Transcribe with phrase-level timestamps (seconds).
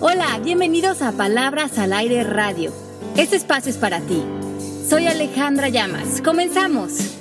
[0.00, 2.72] Hola, bienvenidos a Palabras al Aire Radio.
[3.16, 4.22] Este espacio es para ti.
[4.88, 6.22] Soy Alejandra Llamas.
[6.22, 7.18] Comenzamos.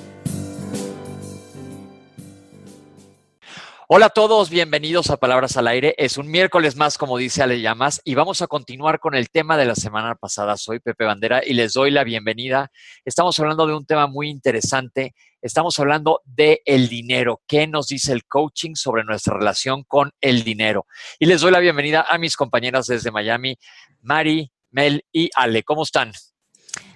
[3.88, 5.96] Hola a todos, bienvenidos a Palabras al Aire.
[5.98, 9.57] Es un miércoles más, como dice Ale Llamas, y vamos a continuar con el tema
[9.57, 10.55] de la semana pasada.
[10.55, 12.69] Soy Pepe Bandera y les doy la bienvenida.
[13.05, 15.15] Estamos hablando de un tema muy interesante.
[15.48, 17.41] Estamos hablando de el dinero.
[17.48, 20.86] ¿Qué nos dice el coaching sobre nuestra relación con el dinero?
[21.20, 23.58] Y les doy la bienvenida a mis compañeras desde Miami,
[24.02, 25.64] Mari, Mel y Ale.
[25.64, 26.12] ¿Cómo están?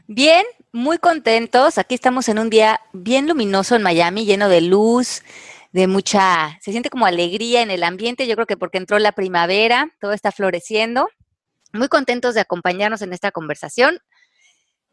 [0.06, 1.78] Bien, muy contentos.
[1.78, 5.23] Aquí estamos en un día bien luminoso en Miami, lleno de luz
[5.72, 9.14] de mucha, se siente como alegría en el ambiente, yo creo que porque entró la
[9.14, 11.08] primavera, todo está floreciendo.
[11.72, 14.00] Muy contentos de acompañarnos en esta conversación.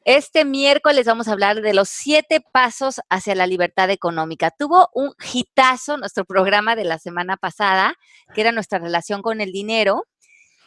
[0.04, 4.50] Este miércoles vamos a hablar de los siete pasos hacia la libertad económica.
[4.50, 7.94] Tuvo un hitazo nuestro programa de la semana pasada,
[8.34, 10.04] que era nuestra relación con el dinero.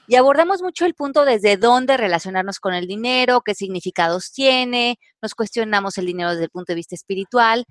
[0.07, 5.33] Y abordamos mucho el punto desde dónde relacionarnos con el dinero, qué significados tiene, nos
[5.35, 7.65] cuestionamos el dinero desde el punto de vista espiritual,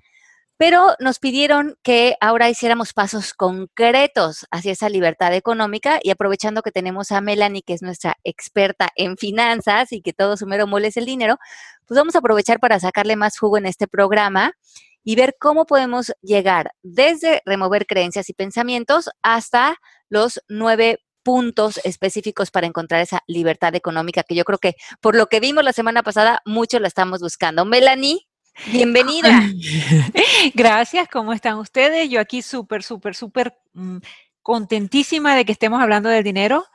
[0.61, 6.71] pero nos pidieron que ahora hiciéramos pasos concretos hacia esa libertad económica y aprovechando que
[6.71, 10.97] tenemos a Melanie, que es nuestra experta en finanzas y que todo su mero es
[10.97, 11.39] el dinero,
[11.87, 14.53] pues vamos a aprovechar para sacarle más jugo en este programa
[15.03, 19.77] y ver cómo podemos llegar desde remover creencias y pensamientos hasta
[20.09, 25.25] los nueve puntos específicos para encontrar esa libertad económica que yo creo que por lo
[25.25, 27.65] que vimos la semana pasada, mucho la estamos buscando.
[27.65, 28.30] Melanie.
[28.71, 29.49] Bienvenida.
[30.53, 32.09] Gracias, ¿cómo están ustedes?
[32.09, 33.97] Yo aquí súper, súper, súper mm,
[34.41, 36.65] contentísima de que estemos hablando del dinero,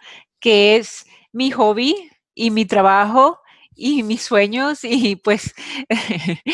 [0.41, 1.95] que es mi hobby
[2.35, 3.39] y mi trabajo
[3.75, 5.55] y mis sueños y pues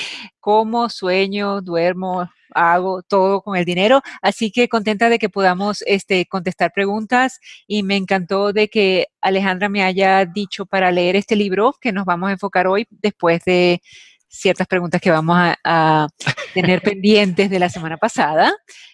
[0.40, 4.02] como sueño, duermo, hago todo con el dinero.
[4.20, 9.68] Así que contenta de que podamos este, contestar preguntas y me encantó de que Alejandra
[9.68, 13.80] me haya dicho para leer este libro que nos vamos a enfocar hoy después de
[14.32, 16.08] ciertas preguntas que vamos a,
[16.54, 18.52] tener pendientes de la semana pasada.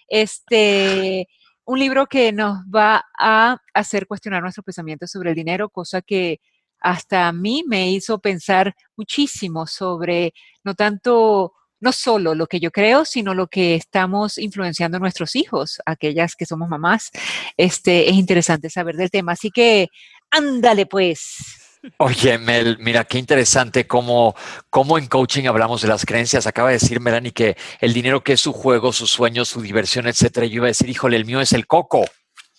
[0.08, 1.26] Este,
[1.64, 6.40] un libro que nos va a hacer cuestionar nuestros pensamientos sobre el dinero, cosa que
[6.80, 10.32] hasta a mí me hizo pensar muchísimo sobre
[10.62, 15.34] no tanto, no solo lo que yo creo, sino lo que estamos influenciando a nuestros
[15.34, 17.10] hijos, aquellas que somos mamás.
[17.56, 19.32] Este, es interesante saber del tema.
[19.32, 19.88] Así que,
[20.30, 21.67] ándale pues.
[21.98, 24.34] Oye, Mel, mira, qué interesante cómo,
[24.70, 26.46] cómo en coaching hablamos de las creencias.
[26.46, 30.06] Acaba de decir Melanie que el dinero que es su juego, su sueño, su diversión,
[30.06, 30.46] etcétera.
[30.46, 32.04] Yo iba a decir, híjole, el mío es el coco.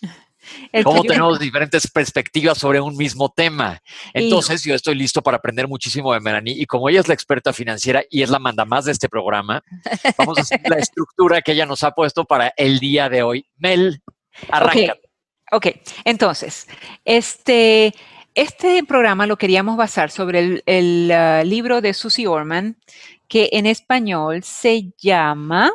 [0.84, 3.80] cómo tenemos diferentes perspectivas sobre un mismo tema.
[4.14, 7.52] Entonces, yo estoy listo para aprender muchísimo de Melanie y como ella es la experta
[7.52, 9.62] financiera y es la manda más de este programa,
[10.16, 13.46] vamos a hacer la estructura que ella nos ha puesto para el día de hoy.
[13.58, 14.02] Mel,
[14.48, 14.96] arranca.
[15.52, 15.66] Ok,
[16.04, 16.68] entonces,
[17.04, 17.92] este,
[18.34, 22.76] este programa lo queríamos basar sobre el, uh, libro de Susie Orman,
[23.28, 25.72] que en español se llama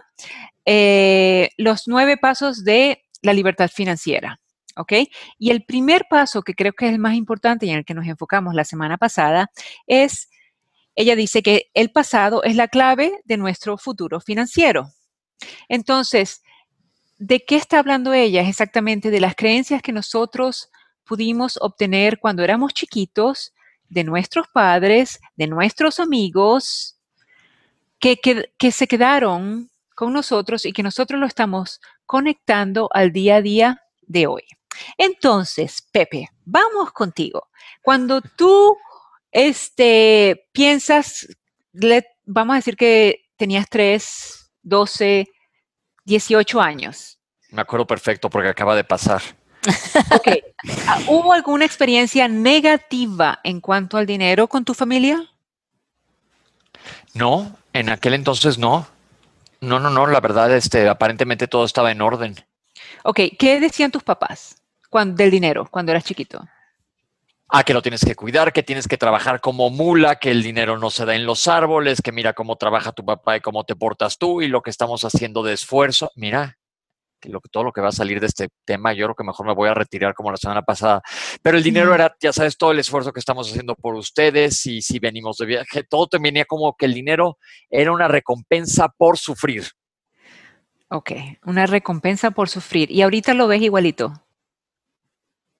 [0.65, 4.39] eh, Los nueve pasos de la libertad financiera.
[4.77, 4.91] ¿Ok?
[5.37, 7.93] Y el primer paso, que creo que es el más importante y en el que
[7.93, 9.49] nos enfocamos la semana pasada,
[9.87, 10.29] es,
[10.95, 14.89] ella dice que el pasado es la clave de nuestro futuro financiero.
[15.69, 16.43] Entonces,
[17.17, 18.41] ¿de qué está hablando ella?
[18.41, 20.69] Exactamente de las creencias que nosotros
[21.05, 23.53] pudimos obtener cuando éramos chiquitos
[23.89, 26.97] de nuestros padres, de nuestros amigos,
[27.99, 33.41] que, que, se quedaron con nosotros y que nosotros lo estamos conectando al día a
[33.41, 34.43] día de hoy.
[34.97, 37.47] Entonces, Pepe, vamos contigo.
[37.81, 38.77] Cuando tú
[39.31, 41.27] este, piensas,
[42.25, 45.27] vamos a decir que tenías 3, 12,
[46.03, 47.19] 18 años.
[47.49, 49.21] Me acuerdo perfecto porque acaba de pasar.
[50.11, 50.27] Ok.
[50.87, 55.29] Ah, ¿Hubo alguna experiencia negativa en cuanto al dinero con tu familia?
[57.13, 58.87] No, en aquel entonces no.
[59.61, 62.35] No, no, no, la verdad, este, aparentemente todo estaba en orden.
[63.03, 66.45] Ok, ¿qué decían tus papás cuando, del dinero cuando eras chiquito?
[67.47, 70.79] Ah, que lo tienes que cuidar, que tienes que trabajar como mula, que el dinero
[70.79, 73.75] no se da en los árboles, que mira cómo trabaja tu papá y cómo te
[73.75, 76.11] portas tú y lo que estamos haciendo de esfuerzo.
[76.15, 76.57] Mira,
[77.23, 79.53] lo, todo lo que va a salir de este tema, yo creo que mejor me
[79.53, 81.01] voy a retirar como la semana pasada.
[81.41, 84.81] Pero el dinero era, ya sabes, todo el esfuerzo que estamos haciendo por ustedes y
[84.81, 87.37] si venimos de viaje, todo te venía como que el dinero
[87.69, 89.65] era una recompensa por sufrir.
[90.89, 91.11] Ok,
[91.45, 92.91] una recompensa por sufrir.
[92.91, 94.13] Y ahorita lo ves igualito.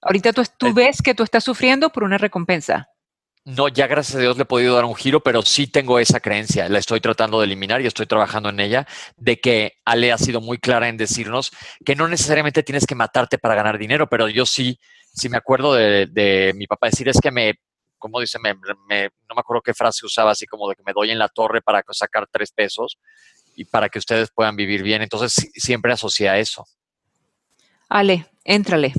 [0.00, 2.88] Ahorita tú, tú ves que tú estás sufriendo por una recompensa.
[3.46, 6.18] No, ya gracias a Dios le he podido dar un giro, pero sí tengo esa
[6.18, 10.18] creencia, la estoy tratando de eliminar y estoy trabajando en ella, de que Ale ha
[10.18, 11.52] sido muy clara en decirnos
[11.84, 14.80] que no necesariamente tienes que matarte para ganar dinero, pero yo sí,
[15.14, 17.54] sí me acuerdo de, mi papá decir, es que me,
[17.98, 21.12] como dice, me, no me acuerdo qué frase usaba, así como de que me doy
[21.12, 22.98] en la torre para sacar tres pesos
[23.54, 25.02] y para que ustedes puedan vivir bien.
[25.02, 26.66] Entonces siempre asocia eso.
[27.88, 28.92] Ale, éntrale.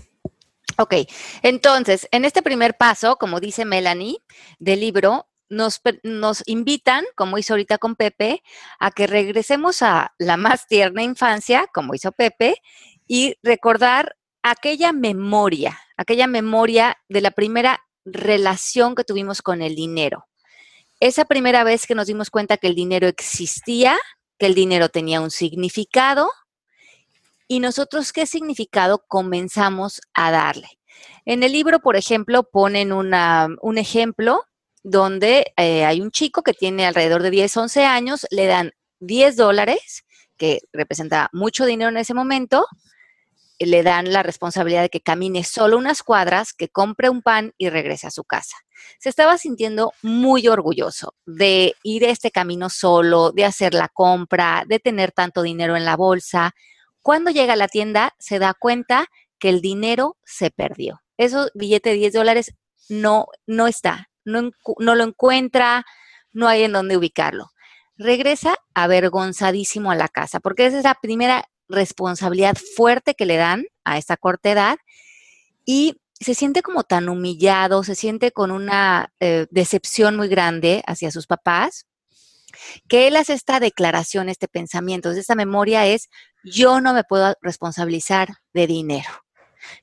[0.80, 0.94] Ok,
[1.42, 4.20] entonces, en este primer paso, como dice Melanie
[4.60, 8.44] del libro, nos, nos, invitan, como hizo ahorita con Pepe,
[8.80, 12.58] a que regresemos a la más tierna infancia, como hizo Pepe,
[13.08, 20.28] y recordar aquella memoria, aquella memoria de la primera relación que tuvimos con el dinero.
[21.00, 23.98] Esa primera vez que nos dimos cuenta que el dinero existía,
[24.38, 26.30] que el dinero tenía un significado
[27.48, 30.68] y nosotros qué significado comenzamos a darle.
[31.26, 34.44] En el libro, por ejemplo, ponen un ejemplo
[34.84, 39.36] donde eh, hay un chico que tiene alrededor de 10, 11 años, le dan 10
[39.36, 40.06] dólares,
[40.38, 42.66] que representa mucho dinero en ese momento,
[43.60, 47.70] le dan la responsabilidad de que camine solo unas cuadras, que compre un pan y
[47.70, 48.56] regrese a su casa.
[49.00, 54.80] Se estaba sintiendo muy orgulloso de ir este camino solo, de hacer la compra, de
[54.80, 56.54] tener tanto dinero en la bolsa.
[57.08, 59.08] Cuando llega a la tienda, se da cuenta
[59.40, 61.00] que el dinero se perdió.
[61.16, 62.54] Eso billete de 10 dólares
[62.90, 65.86] no, no está, no, no lo encuentra,
[66.34, 67.52] no hay en dónde ubicarlo.
[67.96, 73.68] Regresa avergonzadísimo a la casa, porque esa es la primera responsabilidad fuerte que le dan
[73.86, 74.78] a esta corta edad
[75.64, 81.10] y se siente como tan humillado, se siente con una eh, decepción muy grande hacia
[81.12, 81.88] sus papás,
[82.88, 86.10] que él hace esta declaración, este pensamiento, esta memoria es,
[86.44, 89.10] yo no me puedo responsabilizar de dinero.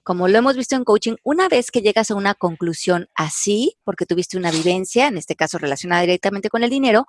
[0.03, 4.07] Como lo hemos visto en coaching, una vez que llegas a una conclusión así, porque
[4.07, 7.07] tuviste una vivencia, en este caso relacionada directamente con el dinero,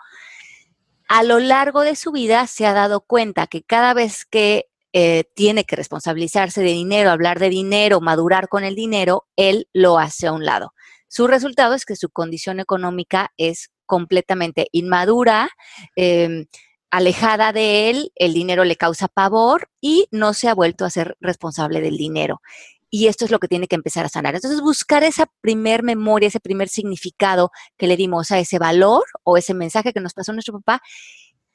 [1.08, 5.26] a lo largo de su vida se ha dado cuenta que cada vez que eh,
[5.36, 10.28] tiene que responsabilizarse de dinero, hablar de dinero, madurar con el dinero, él lo hace
[10.28, 10.74] a un lado.
[11.08, 15.50] Su resultado es que su condición económica es completamente inmadura,
[15.96, 16.46] em,
[16.92, 21.18] alejada de él, el dinero le causa pavor y no se ha vuelto a ser
[21.20, 22.42] responsable del dinero.
[22.90, 24.36] Y esto es lo que tiene que empezar a sanar.
[24.36, 29.36] Entonces, buscar esa primer memoria, ese primer significado que le dimos a ese valor o
[29.38, 30.82] ese mensaje que nos pasó nuestro papá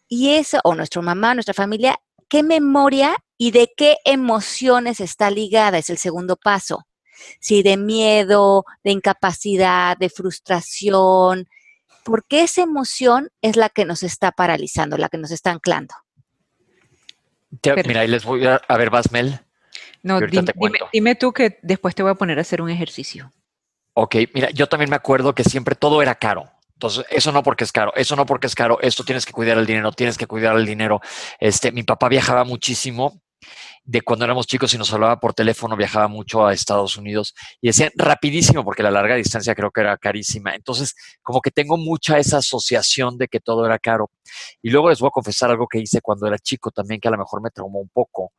[0.08, 1.98] y eso, o nuestra mamá, nuestra familia,
[2.28, 6.86] qué memoria y de qué emociones está ligada, es el segundo paso.
[7.40, 11.46] Si de miedo, de incapacidad, de frustración,
[12.10, 15.94] porque esa emoción es la que nos está paralizando, la que nos está anclando.
[17.86, 19.38] mira, ahí les voy a, a ver, Basmel.
[20.02, 20.18] No,
[20.92, 23.32] dime, tú que después te voy a poner a hacer un ejercicio.
[23.94, 26.50] Ok, mira, yo también me acuerdo que siempre todo era caro.
[26.72, 29.56] Entonces, eso no porque es caro, eso no porque es caro, esto tienes que cuidar
[29.56, 31.00] el dinero, tienes que cuidar el dinero.
[31.38, 33.20] Este, mi papá viajaba muchísimo
[33.84, 37.68] de cuando éramos chicos y nos hablaba por teléfono, viajaba mucho a Estados Unidos y
[37.68, 40.54] decía rapidísimo porque la larga distancia creo que era carísima.
[40.54, 44.10] Entonces, como que tengo mucha esa asociación de que todo era caro.
[44.62, 47.12] Y luego les voy a confesar algo que hice cuando era chico también que a
[47.12, 48.32] lo mejor me traumó un poco.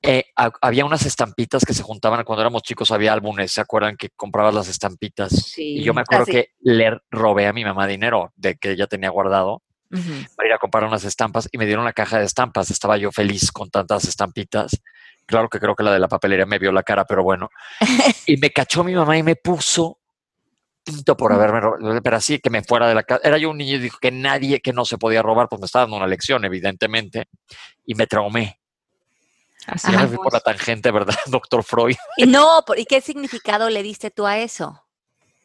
[0.00, 4.10] Eh, había unas estampitas que se juntaban cuando éramos chicos, había álbumes, ¿se acuerdan que
[4.10, 5.58] comprabas las estampitas?
[5.58, 9.10] y yo me acuerdo que le robé a mi mamá dinero de que ella tenía
[9.10, 9.62] guardado
[10.36, 12.70] para ir a comprar unas estampas y me dieron la caja de estampas.
[12.70, 14.80] Estaba yo feliz con tantas estampitas.
[15.26, 17.50] Claro que creo que la de la papelería me vio la cara, pero bueno.
[18.26, 19.98] y me cachó mi mamá y me puso
[20.84, 23.20] tinto por haberme robado, pero así que me fuera de la casa.
[23.22, 25.66] Era yo un niño y dijo que nadie, que no se podía robar, pues me
[25.66, 27.28] estaba dando una lección, evidentemente,
[27.84, 28.58] y me traumé.
[29.66, 31.96] Así me fui por la tangente, ¿verdad, doctor Freud?
[32.26, 34.82] No, ¿y qué significado le diste tú a eso?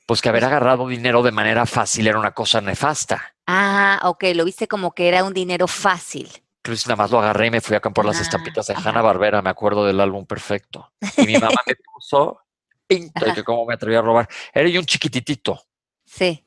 [0.06, 3.36] Pues que haber agarrado dinero de manera fácil era una cosa nefasta.
[3.48, 6.30] Ah, ok, lo viste como que era un dinero fácil.
[6.64, 9.02] Entonces nada más lo agarré y me fui a comprar las ah, estampitas de Hanna
[9.02, 10.94] Barbera, me acuerdo del álbum perfecto.
[11.18, 12.40] Y mi mamá me puso
[12.88, 14.30] pinto y que cómo me atreví a robar.
[14.54, 15.62] Era yo un chiquititito.
[16.06, 16.46] Sí.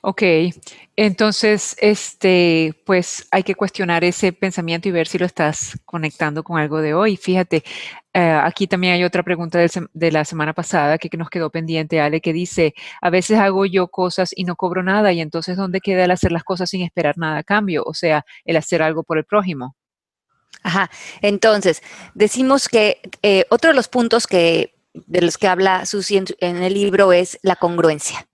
[0.00, 0.22] Ok,
[0.94, 6.58] entonces, este, pues hay que cuestionar ese pensamiento y ver si lo estás conectando con
[6.58, 7.16] algo de hoy.
[7.16, 7.64] Fíjate,
[8.14, 12.20] eh, aquí también hay otra pregunta de, la semana pasada que, nos quedó pendiente, Ale,
[12.20, 16.04] que dice, a veces hago yo cosas y no cobro nada, y entonces, ¿dónde queda
[16.04, 17.82] el hacer las cosas sin esperar nada a cambio?
[17.84, 19.76] O sea, el hacer algo por el prójimo.
[20.62, 21.82] Ajá, entonces,
[22.14, 26.74] decimos que eh, otro de los puntos que, de los que habla Susi en el
[26.74, 28.26] libro es la congruencia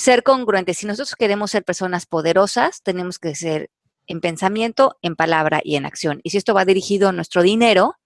[0.00, 0.78] ser congruentes.
[0.78, 3.70] Si nosotros queremos ser personas poderosas, tenemos que ser
[4.06, 6.20] en pensamiento, en palabra y en acción.
[6.22, 7.96] Y si esto va dirigido a nuestro dinero,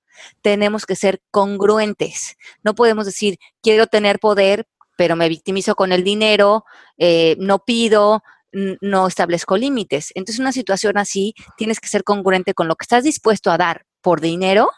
[0.43, 2.37] tenemos que ser congruentes.
[2.63, 6.65] No podemos decir, quiero tener poder pero me victimizo con el dinero,
[6.99, 8.23] eh, no pido,
[8.53, 10.13] no establezco límites.
[10.15, 13.87] Entonces, una situación así, tienes que ser congruente con lo que estás dispuesto a dar
[14.01, 14.71] por dinero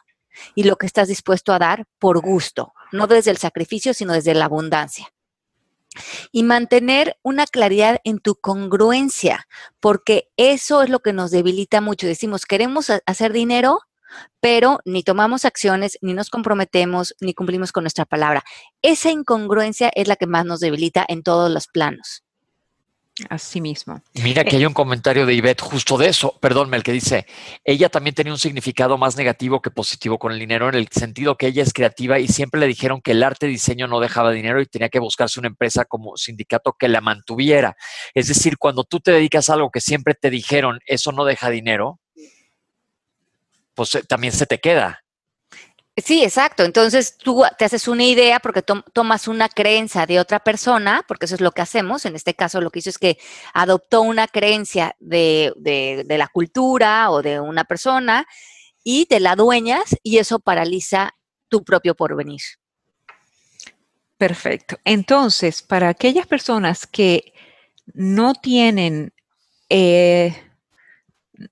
[0.55, 4.35] y lo que estás dispuesto a dar por gusto, no desde el sacrificio, sino desde
[4.35, 5.09] la abundancia.
[6.33, 9.47] Y mantener una claridad en tu congruencia,
[9.81, 12.07] porque eso es lo que nos debilita mucho.
[12.07, 13.81] Decimos, queremos hacer dinero,
[14.41, 18.45] pero ni tomamos acciones, ni nos comprometemos, ni cumplimos con nuestra palabra.
[18.83, 22.26] Esa incongruencia es la que más nos debilita en todos los planos.
[23.31, 24.03] Así mismo.
[24.23, 27.27] Mira que eh, hay un comentario de Ivette justo de eso, perdón, el que dice,
[27.65, 31.37] ella también tenía un significado más negativo que positivo con el dinero, en el sentido
[31.37, 34.61] que ella es creativa y siempre le dijeron que el arte diseño no dejaba dinero
[34.61, 37.75] y tenía que buscarse una empresa como sindicato que la mantuviera.
[38.13, 41.49] Es decir, cuando tú te dedicas a algo que siempre te dijeron, eso no deja
[41.49, 42.01] dinero,
[43.75, 45.06] pues eh, también se te queda.
[45.97, 46.63] Sí, exacto.
[46.63, 51.35] Entonces tú te haces una idea porque tomas una creencia de otra persona, porque eso
[51.37, 52.05] es lo que hacemos.
[52.05, 53.19] En este caso lo que hizo es que
[53.55, 58.27] adoptó una creencia de, de la cultura o de una persona
[58.85, 61.15] y te la dueñas y eso paraliza
[61.49, 62.41] tu propio porvenir.
[64.19, 64.79] Perfecto.
[64.85, 67.33] Entonces, para aquellas personas que
[67.95, 69.13] no tienen
[69.69, 70.35] eh,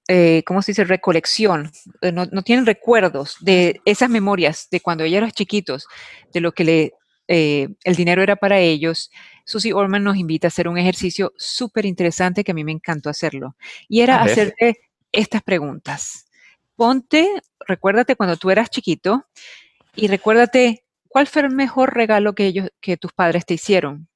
[0.08, 0.84] eh, ¿cómo se dice?
[0.84, 5.86] Recolección, eh, no, tienen recuerdos de esas memorias de cuando ellos eran chiquitos,
[6.32, 6.92] de lo que le,
[7.28, 9.10] eh, el dinero era para ellos.
[9.44, 13.10] Susie Orman nos invita a hacer un ejercicio súper interesante que a mí me encantó
[13.10, 13.56] hacerlo.
[13.88, 14.78] Y era hacerte
[15.12, 16.26] estas preguntas.
[16.76, 17.28] Ponte,
[17.66, 19.26] recuérdate cuando tú eras chiquito
[19.94, 24.08] y recuérdate cuál fue el mejor regalo que ellos, que tus padres te hicieron.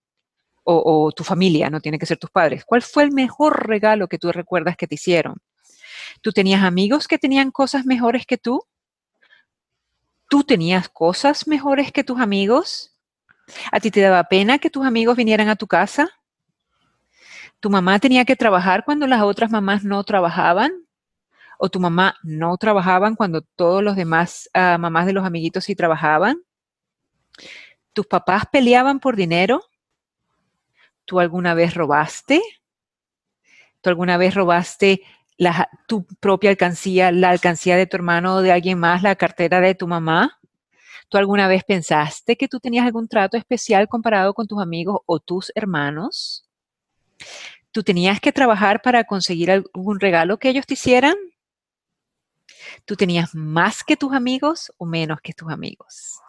[0.70, 2.62] O, o, tu familia, no tiene que ser tus padres.
[2.66, 5.38] ¿Cuál fue el mejor regalo que tú recuerdas que te hicieron?
[6.20, 8.62] ¿Tú tenías amigos que tenían cosas mejores que tú?
[10.28, 12.94] ¿Tú tenías cosas mejores que tus amigos?
[13.72, 16.10] ¿A ti te daba pena que tus amigos vinieran a tu casa?
[17.60, 20.72] ¿Tu mamá tenía que trabajar cuando las otras mamás no trabajaban?
[21.58, 25.74] ¿O tu mamá no trabajaban cuando todos los demás ah, mamás de los amiguitos sí
[25.74, 26.42] trabajaban?
[27.92, 29.62] ¿Tus papás peleaban por dinero?
[31.04, 32.42] ¿Tú alguna vez robaste?
[33.80, 35.02] ¿Tú alguna vez robaste
[35.86, 39.74] tu propia alcancía, la alcancía de tu hermano o de alguien más, la cartera de
[39.74, 40.38] tu mamá?
[41.08, 45.20] ¿Tú alguna vez pensaste que tú tenías algún trato especial comparado con tus amigos o
[45.20, 46.44] tus hermanos?
[47.72, 51.14] ¿Tú tenías que trabajar para conseguir algún regalo que ellos te hicieran?
[52.84, 56.20] ¿Tú tenías más que tus amigos o menos que tus amigos?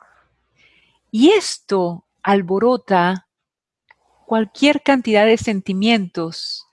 [1.11, 3.27] Y esto alborota
[4.25, 6.68] cualquier cantidad de sentimientos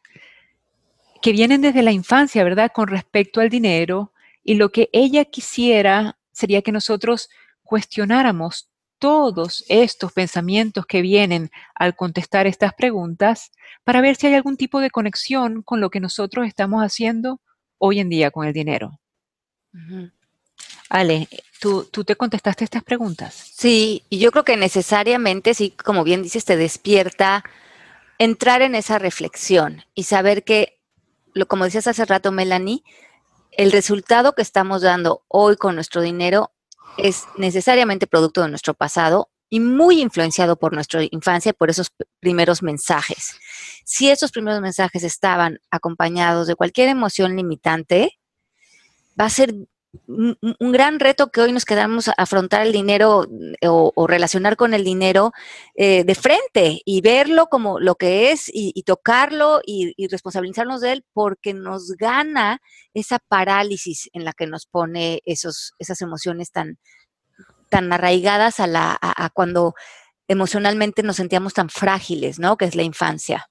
[1.23, 2.71] que vienen desde la infancia, ¿verdad?
[2.73, 4.13] Con respecto al dinero.
[4.43, 7.29] Y lo que ella quisiera sería que nosotros
[7.63, 8.69] cuestionáramos
[8.99, 13.53] todos estos pensamientos que vienen al contestar estas preguntas
[13.85, 17.41] para ver si hay algún tipo de conexión con lo que nosotros estamos haciendo
[17.79, 18.99] hoy en día con el dinero.
[20.89, 21.29] Ale,
[21.61, 23.35] ¿tú, ¿tú, te contestaste estas preguntas?
[23.35, 27.45] Sí, y yo creo que necesariamente, sí, como bien dices, te despierta
[28.19, 30.75] entrar en esa reflexión y saber que
[31.45, 32.83] como decías hace rato, Melanie,
[33.52, 36.52] el resultado que estamos dando hoy con nuestro dinero
[36.97, 42.62] es necesariamente producto de nuestro pasado y muy influenciado por nuestra infancia, por esos primeros
[42.62, 43.38] mensajes.
[43.85, 48.19] Si esos primeros mensajes estaban acompañados de cualquier emoción limitante,
[49.19, 49.55] va a ser
[50.07, 50.37] un,
[50.73, 53.26] gran reto que hoy nos quedamos a afrontar el dinero
[53.62, 55.33] o, relacionar con el dinero
[55.75, 61.05] eh, de frente y verlo como lo que es y, tocarlo y, responsabilizarnos de él
[61.12, 62.61] porque nos gana
[62.95, 66.79] esa parálisis en la que nos pone esos, esas emociones tan,
[67.69, 69.75] tan arraigadas a, la, a cuando
[70.29, 72.57] emocionalmente nos sentíamos tan frágiles, ¿no?
[72.57, 73.49] Que es la infancia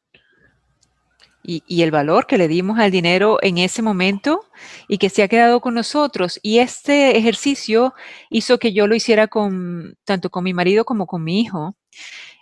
[1.48, 4.46] y, el valor que le dimos al dinero en ese momento
[4.88, 6.40] y que se ha quedado con nosotros.
[6.42, 7.94] Y este ejercicio
[8.30, 11.76] hizo que yo lo hiciera con tanto con mi marido como con mi hijo.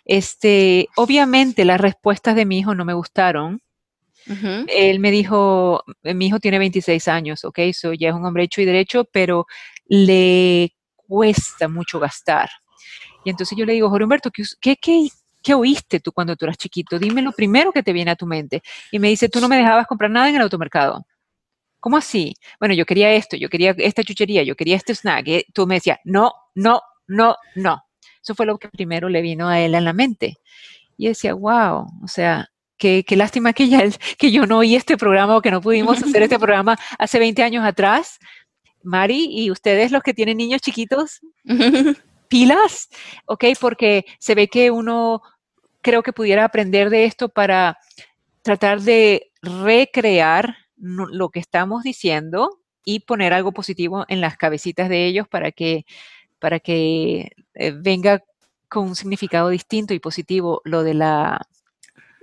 [0.05, 3.61] Este, obviamente las respuestas de mi hijo no me gustaron.
[4.67, 8.61] Él me dijo, mi hijo tiene 26 años, ok, so ya es un hombre hecho
[8.61, 9.47] y derecho, pero
[9.85, 12.49] le cuesta mucho gastar.
[13.25, 15.09] Y entonces yo le digo, Jorge Humberto, ¿qué, qué,
[15.43, 16.97] ¿qué oíste tú cuando tú eras chiquito?
[16.97, 18.63] Dime lo primero que te viene a tu mente.
[18.91, 21.05] Y me dice, tú no me dejabas comprar nada en el automercado.
[21.79, 22.33] ¿Cómo así?
[22.59, 25.27] Bueno, yo quería esto, yo quería esta chuchería, yo quería este snack.
[25.27, 27.83] Y tú me decías, no, no, no, no.
[28.23, 30.37] Eso fue lo que primero le vino a él a la mente.
[30.95, 33.83] Y decía, wow, o sea, qué, qué lástima que, ya,
[34.17, 37.43] que yo no oí este programa o que no pudimos hacer este programa hace 20
[37.43, 38.17] años atrás.
[38.81, 41.19] Mari, y ustedes los que tienen niños chiquitos,
[42.29, 42.89] pilas,
[43.25, 43.45] ¿ok?
[43.59, 45.21] Porque se ve que uno
[45.83, 47.77] creo que pudiera aprender de esto para
[48.41, 55.05] tratar de recrear lo que estamos diciendo y poner algo positivo en las cabecitas de
[55.05, 55.85] ellos para que,
[56.39, 58.23] para que eh, venga
[58.67, 61.47] con un significado distinto y positivo lo, de la,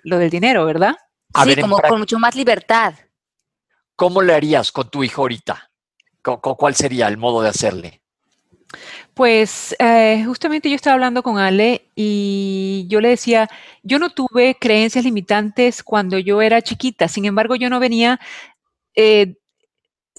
[0.02, 0.96] lo del dinero, ¿verdad?
[1.44, 2.94] sí, como con mucho más libertad.
[3.94, 5.70] ¿Cómo le harías con tu hijo ahorita?
[6.22, 8.02] ¿Cuál sería el modo de hacerle?
[9.14, 13.48] Pues eh, justamente yo estaba hablando con Ale y yo le decía,
[13.82, 18.20] yo no tuve creencias limitantes cuando yo era chiquita, sin embargo yo no venía
[18.94, 19.36] eh,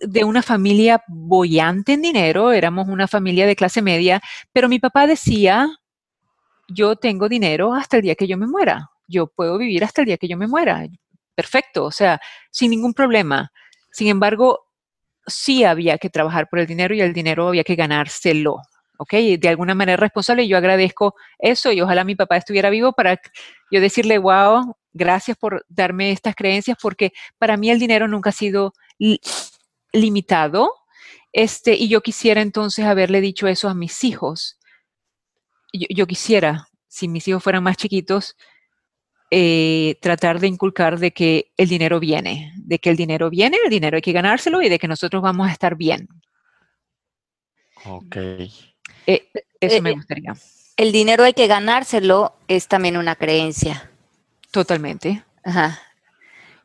[0.01, 4.21] de una familia bollante en dinero, éramos una familia de clase media,
[4.53, 5.67] pero mi papá decía,
[6.67, 10.07] yo tengo dinero hasta el día que yo me muera, yo puedo vivir hasta el
[10.07, 10.85] día que yo me muera,
[11.35, 12.19] perfecto, o sea,
[12.51, 13.51] sin ningún problema.
[13.91, 14.70] Sin embargo,
[15.27, 18.61] sí había que trabajar por el dinero y el dinero había que ganárselo.
[19.01, 19.13] ¿ok?
[19.39, 20.47] De alguna manera responsable.
[20.47, 23.19] Yo agradezco eso y ojalá mi papá estuviera vivo para
[23.71, 28.33] yo decirle, wow, gracias por darme estas creencias, porque para mí el dinero nunca ha
[28.33, 28.73] sido
[29.91, 30.75] limitado.
[31.33, 34.59] Este, y yo quisiera entonces haberle dicho eso a mis hijos.
[35.73, 38.35] Yo, quisiera, si mis hijos fueran más chiquitos,
[39.33, 43.69] eh, tratar de inculcar de que el dinero viene, de que el dinero viene, el
[43.69, 46.09] dinero hay que ganárselo y de que nosotros vamos a estar bien.
[47.85, 48.17] Ok.
[49.07, 50.33] Eh, eso me eh, gustaría.
[50.75, 53.89] El dinero hay que ganárselo es también una creencia.
[54.51, 55.23] Totalmente.
[55.45, 55.79] Ajá.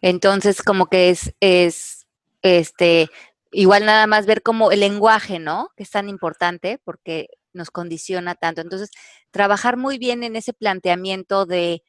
[0.03, 2.07] Entonces, como que es, es,
[2.43, 3.09] este,
[3.53, 5.71] igual nada más ver como el lenguaje, ¿no?
[5.77, 8.61] Que es tan importante porque nos condiciona tanto.
[8.61, 8.91] Entonces,
[9.31, 11.83] trabajar muy bien en ese planteamiento de eh,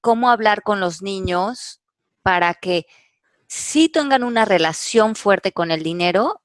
[0.00, 1.80] cómo hablar con los niños
[2.22, 2.86] para que
[3.46, 6.42] sí tengan una relación fuerte con el dinero,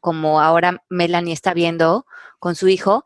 [0.00, 2.06] como ahora Melanie está viendo
[2.38, 3.04] con su hijo,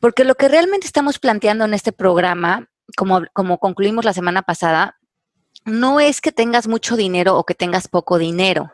[0.00, 4.98] porque lo que realmente estamos planteando en este programa, como, como concluimos la semana pasada,
[5.64, 8.72] no es que tengas mucho dinero o que tengas poco dinero,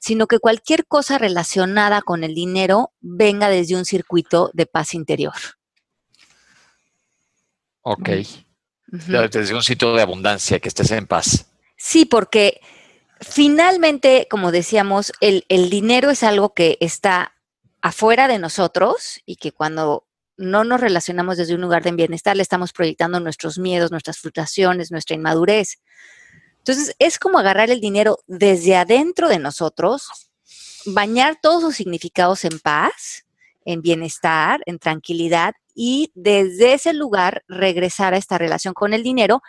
[0.00, 5.34] sino que cualquier cosa relacionada con el dinero venga desde un circuito de paz interior.
[7.82, 8.08] Ok.
[8.94, 11.46] Desde un sitio de abundancia, que estés en paz.
[11.76, 12.60] Sí, porque
[13.20, 17.34] finalmente, como decíamos, el, el dinero es algo que está
[17.82, 22.42] afuera de nosotros y que cuando no nos relacionamos desde un lugar de bienestar, le
[22.42, 25.80] estamos proyectando nuestros miedos, nuestras frustraciones, nuestra inmadurez.
[26.58, 30.30] Entonces, es como agarrar el dinero desde adentro de nosotros,
[30.86, 33.26] bañar todos sus significados en paz,
[33.64, 39.42] en bienestar, en tranquilidad y desde ese lugar regresar a esta relación con el dinero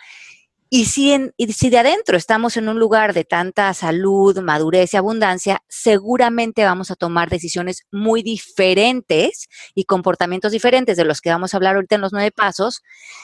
[0.70, 1.16] y si,
[1.54, 6.90] si de adentro estamos en un lugar de tanta salud, madurez y abundancia, seguramente vamos
[6.90, 11.96] a tomar decisiones muy diferentes y comportamientos diferentes de los que vamos a hablar ahorita
[11.96, 12.82] en los nueve pasos,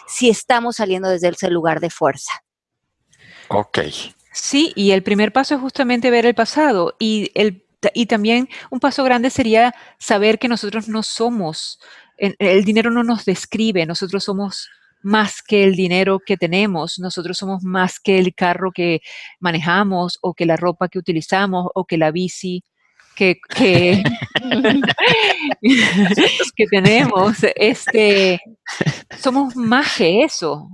[0.08, 2.32] si estamos saliendo desde ese lugar de fuerza.
[3.50, 3.80] Ok.
[4.32, 8.80] Sí, y el primer paso es justamente ver el pasado y el y también un
[8.80, 11.80] paso grande sería saber que nosotros no somos,
[12.22, 14.70] el dinero no nos describe, nosotros somos
[15.02, 19.02] más que el dinero que tenemos, nosotros somos más que el carro que
[19.40, 22.64] manejamos o que la ropa que utilizamos o que la bici
[23.16, 24.04] que, que,
[26.72, 27.38] tenemos.
[27.56, 28.42] Este,
[29.20, 30.70] somos más que eso.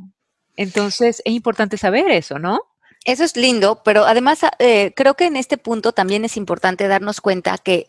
[0.55, 2.59] Entonces es importante saber eso, ¿no?
[3.05, 7.21] Eso es lindo, pero además eh, creo que en este punto también es importante darnos
[7.21, 7.87] cuenta que,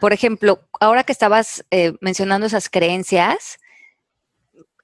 [0.00, 3.58] por ejemplo, ahora que estabas eh, mencionando esas creencias,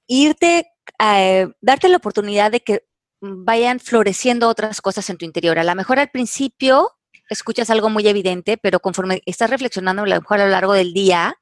[0.07, 0.67] irte
[0.99, 2.85] eh, darte la oportunidad de que
[3.21, 5.59] vayan floreciendo otras cosas en tu interior.
[5.59, 6.91] A lo mejor al principio
[7.31, 10.93] escuchas algo muy evidente, pero conforme estás reflexionando a lo mejor a lo largo del
[10.93, 11.37] día,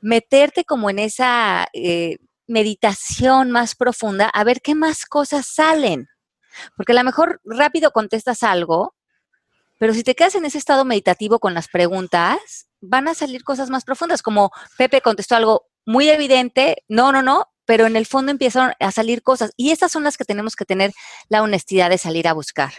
[0.00, 6.08] meterte como en esa eh, meditación más profunda, a ver qué más cosas salen.
[6.76, 8.94] Porque a lo mejor rápido contestas algo,
[9.78, 13.70] pero si te quedas en ese estado meditativo con las preguntas, van a salir cosas
[13.70, 18.30] más profundas, como Pepe contestó algo muy evidente, no, no, no, pero en el fondo
[18.30, 20.92] empiezan a salir cosas y esas son las que tenemos que tener
[21.28, 22.72] la honestidad de salir a buscar.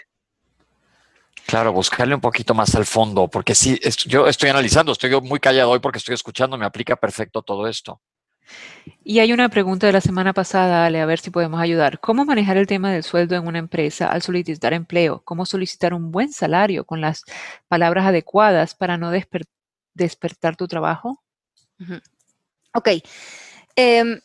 [1.45, 5.71] Claro, buscarle un poquito más al fondo, porque sí, yo estoy analizando, estoy muy callado
[5.71, 8.01] hoy porque estoy escuchando, me aplica perfecto todo esto.
[9.03, 11.99] Y hay una pregunta de la semana pasada, Ale, a ver si podemos ayudar.
[11.99, 15.21] ¿Cómo manejar el tema del sueldo en una empresa al solicitar empleo?
[15.23, 17.23] ¿Cómo solicitar un buen salario con las
[17.67, 19.11] palabras adecuadas para no
[19.93, 21.23] despertar tu trabajo?
[22.73, 22.89] Ok.
[23.75, 24.19] Em,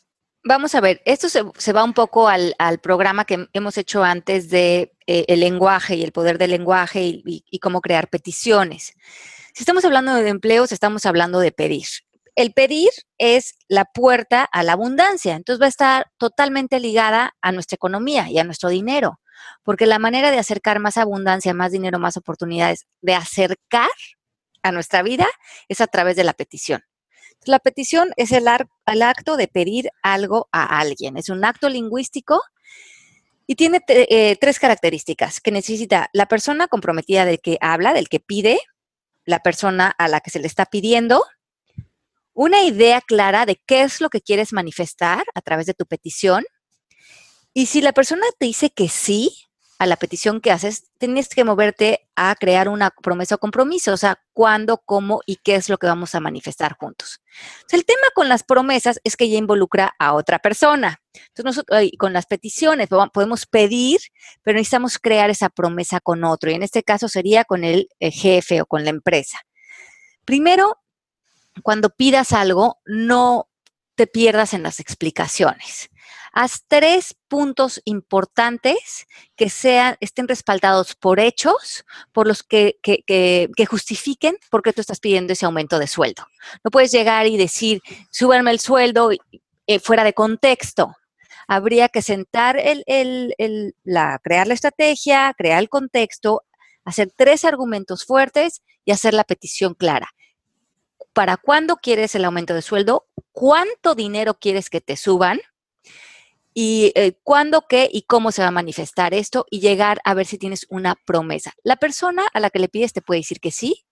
[0.47, 4.93] Vamos a ver, esto se, va un poco al, programa que hemos hecho antes de
[5.07, 8.93] eh, el lenguaje y el poder del lenguaje y, cómo crear peticiones.
[9.55, 11.87] Si estamos hablando de empleos, estamos hablando de pedir.
[12.37, 17.53] El pedir es la puerta a la abundancia, entonces va a estar totalmente ligada a
[17.53, 19.21] nuestra economía y a nuestro dinero,
[19.63, 23.91] porque la manera de acercar más abundancia, más dinero, más oportunidades, de acercar
[24.63, 25.27] a nuestra vida
[25.69, 26.83] es a través de la petición.
[27.47, 32.41] La petición es el, acto de pedir algo a alguien, es un acto lingüístico
[33.47, 38.21] y tiene eh, tres características que necesita la persona comprometida del que habla, del que
[38.21, 38.59] pide,
[39.27, 41.23] la persona a la que se le está pidiendo,
[42.35, 46.45] una idea clara de qué es lo que quieres manifestar a través de tu petición.
[47.55, 49.45] Y si la persona te dice que sí,
[49.79, 53.97] a la petición que haces, tienes que moverte a crear una promesa o compromiso, o
[53.97, 57.21] sea, cuándo, cómo y qué es lo que vamos a manifestar juntos.
[57.71, 61.01] el tema con las promesas es que ya involucra a otra persona.
[61.13, 64.01] Entonces, nosotros, con las peticiones podemos pedir,
[64.43, 68.63] pero necesitamos crear esa promesa con otro, y en este caso sería con el jefe
[68.63, 69.39] o con la empresa.
[70.25, 70.79] Primero,
[71.63, 73.49] cuando pidas algo, no
[73.95, 75.91] te pierdas en las explicaciones.
[76.33, 84.37] Haz tres puntos importantes que sean, estén respaldados por hechos, por los que, que, justifiquen
[84.51, 86.27] por qué tú estás pidiendo ese aumento de sueldo.
[86.65, 90.97] No puedes llegar y decir, súbanme el sueldo eh, fuera de contexto.
[91.47, 96.43] Habría que sentar el, el, la, crear la estrategia, crear el contexto,
[96.85, 100.09] hacer tres argumentos fuertes y hacer la petición clara.
[101.15, 103.07] ¿Para cuándo quieres el aumento de sueldo?
[103.33, 105.41] ¿Cuánto dinero quieres que te suban?
[106.55, 110.25] y eh, cuándo, qué y cómo se va a manifestar esto y llegar a ver
[110.25, 111.53] si tienes una promesa.
[111.65, 113.85] La persona a la que le pides te puede decir que sí,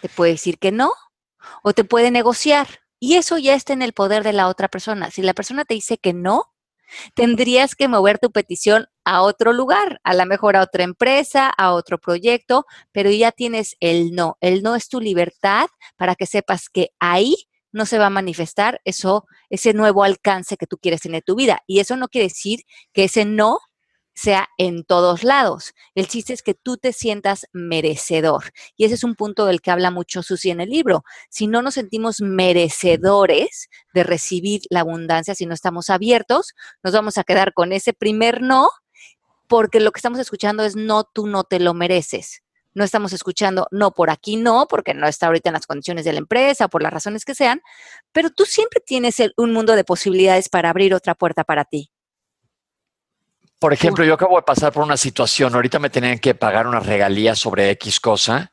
[0.00, 0.92] te puede decir que no
[1.64, 2.68] o te puede negociar.
[3.00, 5.10] Y eso ya está en el poder de la otra persona.
[5.10, 6.54] Si la persona te dice que no,
[7.14, 11.72] tendrías que mover tu petición a otro lugar, a lo mejor a otra empresa, a
[11.72, 14.36] otro proyecto, pero ya tienes el no.
[14.40, 17.36] El no es tu libertad para que sepas que ahí
[17.72, 21.36] no se va a manifestar eso, ese nuevo alcance que tú quieres tener en tu
[21.36, 21.62] vida.
[21.66, 22.60] Y eso no quiere decir
[22.92, 23.58] que ese no
[24.20, 25.72] sea en todos lados.
[25.94, 28.52] El chiste es que tú te sientas merecedor.
[28.76, 31.04] Y ese es un punto del que habla mucho Susi en el libro.
[31.30, 37.16] Si no nos sentimos merecedores de recibir la abundancia, si no estamos abiertos, nos vamos
[37.16, 38.68] a quedar con ese primer no,
[39.48, 43.66] porque lo que estamos escuchando es no, tú no te lo mereces no estamos escuchando,
[43.72, 46.84] no, por aquí no, porque no está ahorita en las condiciones de la empresa, por
[46.84, 47.60] las razones que sean,
[48.12, 51.90] pero tú siempre tienes un mundo de posibilidades para abrir otra puerta para ti.
[53.60, 56.80] Por ejemplo, yo acabo de pasar por una situación, ahorita me tenían que pagar una
[56.80, 58.50] regalía sobre X cosa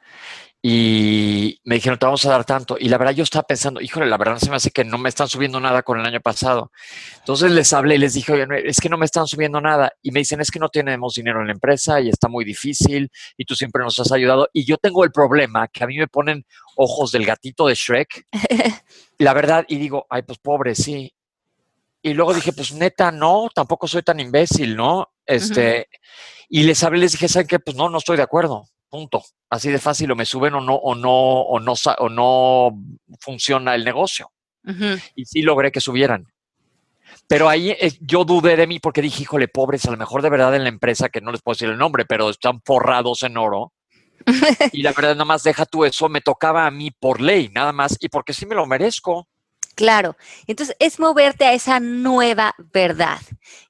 [0.61, 2.75] y me dijeron, te vamos a dar tanto.
[2.77, 5.07] Y la verdad yo estaba pensando, híjole, la verdad se me hace que no me
[5.07, 6.73] están subiendo nada con el año pasado.
[7.19, 9.93] Entonces les hablé y les dije, oye, es que no me están subiendo nada.
[10.01, 13.09] Y me dicen, es que no tenemos dinero en la empresa y está muy difícil
[13.37, 14.49] y tú siempre nos has ayudado.
[14.51, 18.27] Y yo tengo el problema que a mí me ponen ojos del gatito de Shrek.
[19.19, 21.13] la verdad, y digo, ay, pues pobre, sí.
[22.07, 25.09] Y luego dije, pues neta, no, tampoco soy tan imbécil, ¿no?
[25.25, 25.87] Este,
[26.49, 27.59] y les hablé, les dije, ¿saben qué?
[27.59, 28.65] Pues no, no estoy de acuerdo.
[28.89, 29.23] Punto.
[29.49, 32.69] Así de fácil, o me suben o no, o no, o no, o no
[33.19, 34.31] funciona el negocio.
[35.15, 36.27] Y sí logré que subieran.
[37.27, 40.29] Pero ahí eh, yo dudé de mí porque dije, híjole, pobres, a lo mejor de
[40.29, 43.37] verdad en la empresa, que no les puedo decir el nombre, pero están forrados en
[43.37, 43.73] oro.
[44.73, 47.71] y la verdad, nada más deja tú eso, me tocaba a mí por ley, nada
[47.71, 49.27] más, y porque sí me lo merezco.
[49.77, 50.17] Claro.
[50.47, 53.19] Entonces, es moverte a esa nueva verdad.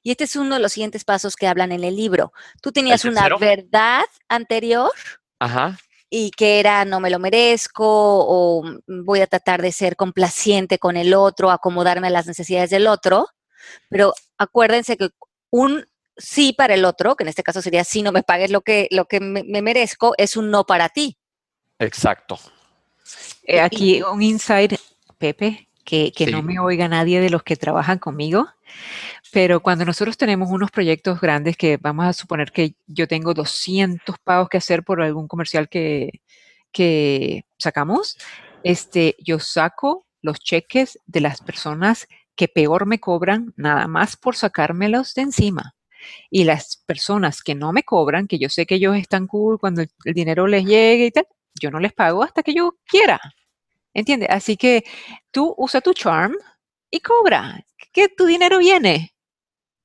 [0.02, 2.32] Y este es uno de los siguientes pasos que hablan en el libro.
[2.62, 4.90] Tú tenías una verdad anterior.
[5.38, 5.78] Ajá.
[6.08, 10.96] Y que era no me lo merezco o voy a tratar de ser complaciente con
[10.96, 13.28] el otro, acomodarme a las necesidades del otro.
[13.90, 15.10] Pero acuérdense que
[15.50, 15.84] un
[16.16, 18.88] sí para el otro, que en este caso sería si no me pagues lo que,
[18.90, 21.18] lo que me, merezco, es un no para ti.
[21.78, 22.40] Exacto.
[23.42, 24.72] Eh, aquí un insight,
[25.18, 28.46] Pepe, que, no me oiga nadie de los que trabajan conmigo,
[29.32, 34.18] pero cuando nosotros tenemos unos proyectos grandes que vamos a suponer que yo tengo 200
[34.18, 36.20] pagos que hacer por algún comercial que,
[36.72, 38.18] que sacamos,
[38.64, 44.36] este, yo saco los cheques de las personas que peor me cobran nada más por
[44.36, 45.74] sacármelos de encima.
[46.30, 49.80] Y las personas que no me cobran, que yo sé que ellos están cool cuando
[49.82, 51.26] el, el dinero les llegue y tal,
[51.60, 53.18] yo no les pago hasta que yo quiera.
[53.98, 54.28] ¿Entiendes?
[54.30, 54.84] Así que
[55.32, 56.32] tú usa tu charm
[56.88, 59.12] y cobra, que tu dinero viene.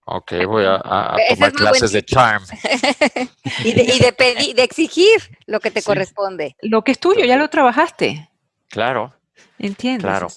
[0.05, 2.43] Ok, voy a, tomar clases de charm.
[3.63, 6.55] y, de, pedir, de exigir lo que te corresponde.
[6.61, 8.29] Lo que es tuyo, ya lo trabajaste.
[8.69, 9.15] Claro.
[9.57, 10.03] ¿Entiendes?
[10.03, 10.27] Claro.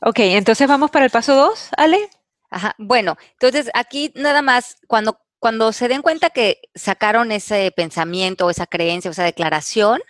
[0.00, 2.10] Ok, entonces vamos para el paso dos, Ale.
[2.50, 8.50] Ajá, bueno, entonces aquí nada más, cuando, cuando se den cuenta que sacaron ese pensamiento,
[8.50, 10.00] esa creencia, esa declaración,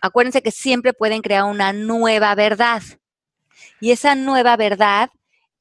[0.00, 2.82] acuérdense que siempre pueden crear una nueva verdad.
[3.80, 5.10] y esa nueva verdad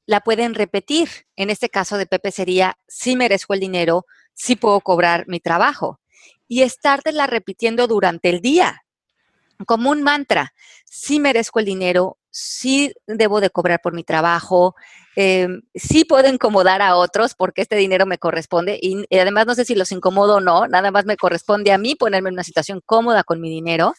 [0.08, 1.10] la pueden repetir.
[1.36, 6.00] En este caso de Pepe sería, sí merezco el dinero, sí puedo cobrar mi trabajo.
[6.47, 8.84] Y estártela repitiendo durante el día,
[9.65, 10.54] como un mantra,
[10.86, 14.76] sí merezco el dinero, sí debo de cobrar por mi trabajo,
[15.15, 19.56] em, sí puedo incomodar a otros porque este dinero me corresponde y, y, además no
[19.56, 22.43] sé si los incomodo o no, nada más me corresponde a mí ponerme en una
[22.43, 23.93] situación cómoda con mi dinero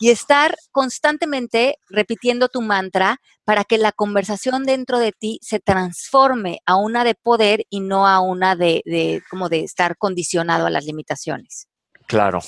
[0.00, 6.60] y estar constantemente repitiendo tu mantra para que la conversación dentro de ti se transforme
[6.64, 10.86] a una de poder y no a una de, como de estar condicionado a las
[10.86, 11.68] limitaciones.
[12.06, 12.40] Claro.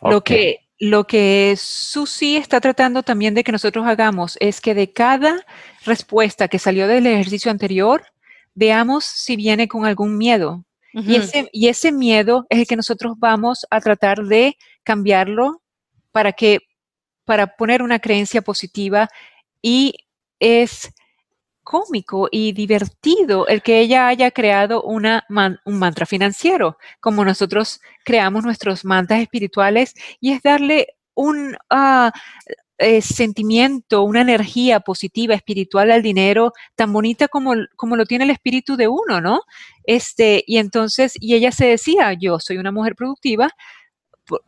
[0.00, 4.90] Lo que lo que Susi está tratando también de que nosotros hagamos es que de
[4.90, 5.44] cada
[5.84, 8.02] respuesta que salió del ejercicio anterior,
[8.54, 10.64] veamos si viene con algún miedo.
[10.94, 15.60] y, ese, y ese miedo es el que nosotros vamos a tratar de cambiarlo
[16.12, 16.60] para que,
[17.24, 19.08] para poner una creencia positiva
[19.62, 19.94] y
[20.38, 20.92] es
[21.62, 25.24] cómico y divertido el que ella haya creado una
[25.64, 32.10] un mantra financiero, como nosotros creamos nuestros mantras espirituales, y es darle un uh,
[33.02, 38.76] sentimiento, una energía positiva, espiritual al dinero, tan bonita como, como lo tiene el espíritu
[38.76, 39.42] de uno, ¿no?
[39.84, 43.50] Este, y entonces, y ella se decía, yo soy una mujer productiva,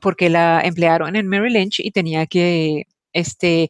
[0.00, 3.68] porque la emplearon en Mary Lynch y tenía que este,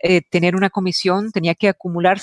[0.00, 2.20] eh, tener una comisión, tenía que acumular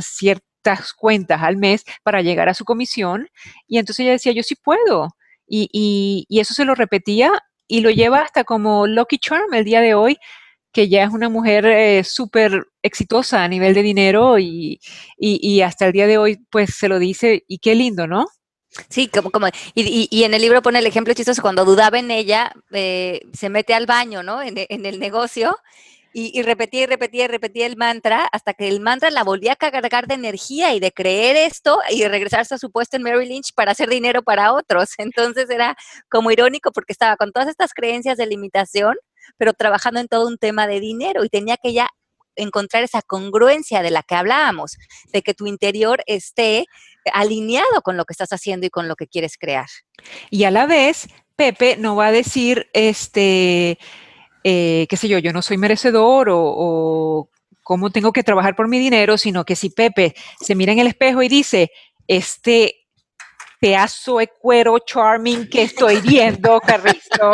[0.00, 3.28] ciertas cuentas al mes para llegar a su comisión.
[3.66, 5.08] Y entonces ella decía, yo sí puedo.
[5.46, 5.68] Y,
[6.28, 7.32] y, eso se lo repetía
[7.66, 10.18] y lo lleva hasta como Lucky Charm el día de hoy,
[10.72, 14.80] que ya es una mujer eh, súper exitosa a nivel de dinero y,
[15.18, 18.26] y, hasta el día de hoy pues se lo dice y qué lindo, ¿no?
[18.88, 22.10] Sí, como, como y, y, en el libro pone el ejemplo chistoso, cuando dudaba en
[22.10, 24.42] ella, eh, se mete al baño, ¿no?
[24.42, 25.56] En, en el negocio
[26.12, 29.56] y, repetía y repetía y repetía el mantra hasta que el mantra la volvía a
[29.56, 33.52] cargar de energía y de creer esto y regresarse a su puesto en Mary Lynch
[33.54, 34.90] para hacer dinero para otros.
[34.98, 35.76] Entonces era
[36.08, 38.96] como irónico porque estaba con todas estas creencias de limitación,
[39.36, 41.88] pero trabajando en todo un tema de dinero y tenía que ya
[42.38, 44.76] encontrar esa congruencia de la que hablábamos,
[45.12, 46.66] de que tu interior esté
[47.12, 49.68] alineado con lo que estás haciendo y con lo que quieres crear.
[50.30, 53.78] Y a la vez, Pepe no va a decir, este,
[54.44, 57.30] eh, qué sé yo, yo no soy merecedor o,
[57.62, 60.86] cómo tengo que trabajar por mi dinero, sino que si Pepe se mira en el
[60.86, 61.70] espejo y dice,
[62.06, 62.86] este
[63.60, 67.30] pedazo de cuero charming que estoy viendo, Carrizo.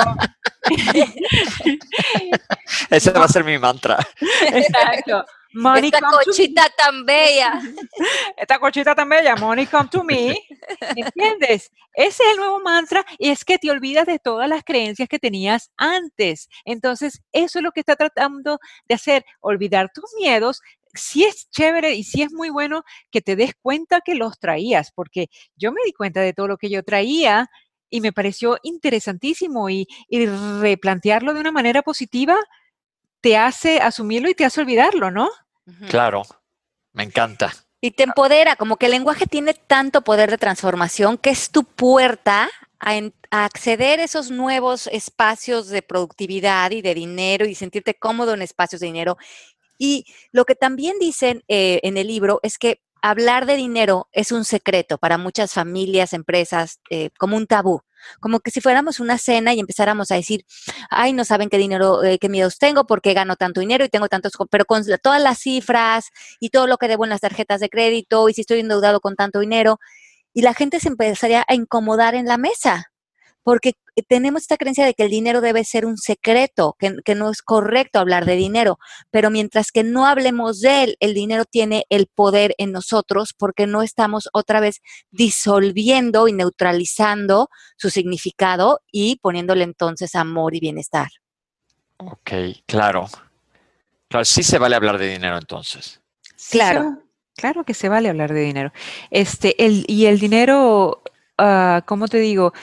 [2.91, 3.99] Ese va a ser mi mantra.
[4.53, 5.25] Exacto.
[5.55, 7.61] Esta cochita tan bella.
[8.37, 10.37] Esta cochita tan bella, money come to me.
[10.97, 11.71] ¿Entiendes?
[11.95, 15.21] Ese es el nuevo mantra y es que te olvidas de todas las creencias que
[15.21, 16.49] tenías antes.
[16.65, 20.61] Entonces, eso es lo que está tratando de hacer, olvidar tus miedos.
[20.93, 24.91] Si es chévere y si es muy bueno que te des cuenta que los traías,
[24.93, 27.49] porque yo me di cuenta de todo lo que yo traía
[27.95, 32.37] y me pareció interesantísimo y, y replantearlo de una manera positiva
[33.21, 35.31] te hace asumirlo y te hace olvidarlo, ¿no?
[35.89, 36.25] Claro,
[36.93, 37.53] me encanta.
[37.81, 41.63] Y te empodera, como que el lenguaje tiene tanto poder de transformación que es tu
[41.63, 48.35] puerta a, acceder a esos nuevos espacios de productividad y de dinero y sentirte cómodo
[48.35, 49.19] en espacios de dinero.
[49.79, 54.33] Y lo que también dicen eh, en el libro es que hablar de dinero es
[54.33, 57.83] un secreto para muchas familias, empresas, eh, como un tabú
[58.21, 60.45] como que si fuéramos una cena y empezáramos a decir,
[60.91, 64.09] ay, no saben qué dinero, eh, qué miedos tengo, porque gano tanto dinero y tengo
[64.09, 67.71] tantos, pero con todas las cifras y todo lo que debo en las tarjetas de
[67.71, 69.79] crédito y si estoy endeudado con tanto dinero,
[70.35, 72.93] y la gente se empezaría a incomodar en la mesa
[73.45, 73.75] porque
[74.09, 78.01] tenemos esta creencia de que el dinero debe ser un secreto, que, no es correcto
[78.01, 78.79] hablar de dinero,
[79.11, 83.67] pero mientras que no hablemos de él, el dinero tiene el poder en nosotros porque
[83.67, 84.81] no estamos otra vez
[85.11, 91.09] disolviendo y neutralizando su significado y poniéndole entonces amor y bienestar.
[91.99, 92.31] Ok,
[92.67, 93.07] claro.
[94.09, 96.01] Claro, sí se vale hablar de dinero entonces.
[96.51, 96.99] claro.
[97.37, 98.73] claro que se vale hablar de dinero.
[99.11, 101.03] Este, el, y el dinero,
[101.39, 102.55] uh, ¿cómo te digo?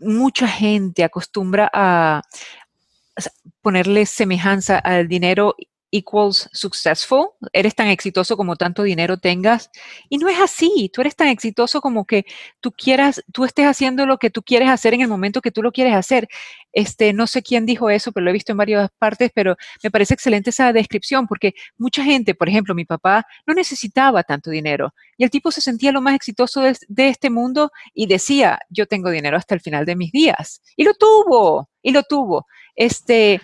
[0.00, 2.22] Mucha gente acostumbra a
[3.60, 5.54] ponerle semejanza al dinero
[5.90, 9.70] equals successful, eres tan exitoso como tanto dinero tengas.
[10.08, 12.24] Y no es así, tú eres tan exitoso como que
[12.60, 15.62] tú quieras, tú estés haciendo lo que tú quieres hacer en el momento que tú
[15.62, 16.28] lo quieres hacer.
[16.72, 19.90] Este, no sé quién dijo eso, pero lo he visto en varias partes, pero me
[19.90, 24.94] parece excelente esa descripción porque mucha gente, por ejemplo, mi papá no necesitaba tanto dinero
[25.16, 28.86] y el tipo se sentía lo más exitoso de, de este mundo y decía, yo
[28.86, 30.62] tengo dinero hasta el final de mis días.
[30.76, 32.46] Y lo tuvo, y lo tuvo.
[32.76, 33.40] Este,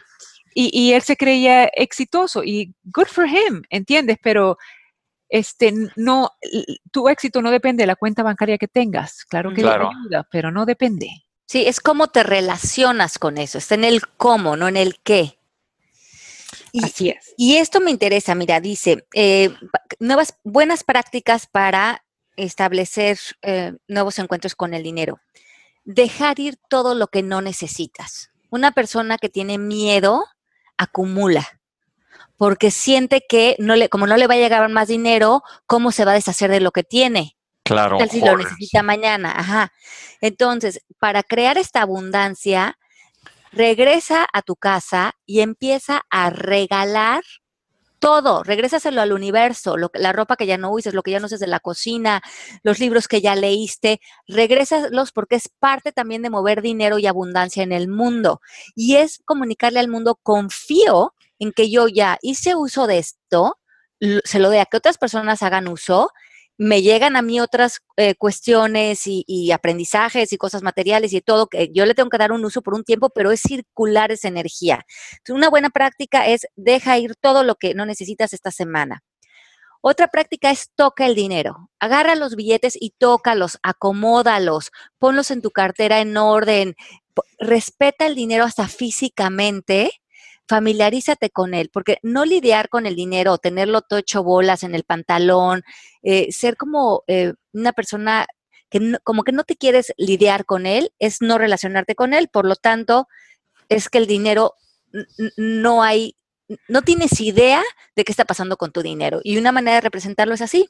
[0.59, 4.17] y, él se creía exitoso y good for him, ¿entiendes?
[4.23, 4.57] Pero
[5.29, 6.31] este, no,
[6.91, 9.27] tu éxito no depende de la cuenta bancaria que tengas.
[9.27, 11.11] Claro que ayuda, pero no depende.
[11.45, 13.59] Sí, es cómo te relacionas con eso.
[13.59, 15.39] Está en el cómo, no en el qué.
[16.73, 17.35] Y, Así es.
[17.37, 19.55] Y esto me interesa, mira, dice, eh,
[20.01, 22.03] nuevas, buenas prácticas para
[22.37, 25.21] establecer eh, nuevos encuentros con el dinero.
[25.85, 28.31] Dejar ir todo lo que no necesitas.
[28.49, 30.25] Una persona que tiene miedo
[30.79, 31.47] acumula
[32.37, 36.05] porque siente que no le, como no le va a llegar más dinero, ¿cómo se
[36.05, 37.37] va a deshacer de lo que tiene?
[37.65, 37.99] Claro.
[38.09, 39.73] si lo necesita mañana, ajá.
[40.21, 42.79] Entonces, para crear esta abundancia,
[43.51, 47.23] regresa a tu casa y empieza a regalar
[47.99, 51.41] todo, regrésaselo al universo, la ropa que ya no uses, lo que ya no uses
[51.41, 52.23] de la cocina,
[52.63, 57.63] los libros que ya leíste, regrésalos porque es parte también de mover dinero y abundancia
[57.63, 58.41] en el mundo.
[58.75, 63.59] Y es comunicarle al mundo, confío en que yo ya hice uso de esto,
[64.25, 66.11] se lo dé a que otras personas hagan uso,
[66.59, 71.71] me llegan a mí otras eh, cuestiones y, aprendizajes y cosas materiales y todo, que
[71.73, 74.85] yo le tengo que dar un uso por un tiempo, pero es circular esa energía.
[75.29, 79.03] una buena práctica es deja ir todo lo que no necesitas esta semana.
[79.83, 81.71] Otra práctica es toca el dinero.
[81.79, 86.75] Agarra los billetes y tócalos, acomódalos, ponlos en tu cartera en orden,
[87.39, 89.93] respeta el dinero hasta físicamente
[90.49, 94.85] familiarízate con él, porque no lidiar con el dinero, tenerlo todo hecho bolas en el
[94.85, 95.63] pantalón,
[96.03, 98.27] eh, ser como eh, una persona
[98.71, 102.47] que como que no te quieres lidiar con él, es no relacionarte con él, por
[102.47, 103.07] lo tanto,
[103.69, 104.55] es que el dinero
[105.37, 106.17] no hay,
[106.69, 107.63] no tienes idea
[107.95, 109.21] de qué está pasando con tu dinero.
[109.23, 110.69] Y una manera de representarlo es así.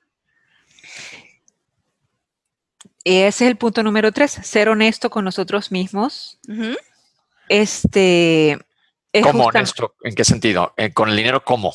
[3.05, 6.39] Ese es el punto número tres, ser honesto con nosotros mismos.
[7.49, 8.59] Este,
[9.23, 9.95] ¿Cómo honesto?
[10.03, 10.75] ¿En qué sentido?
[10.95, 11.75] ¿Con el dinero cómo?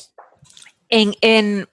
[0.88, 1.68] En,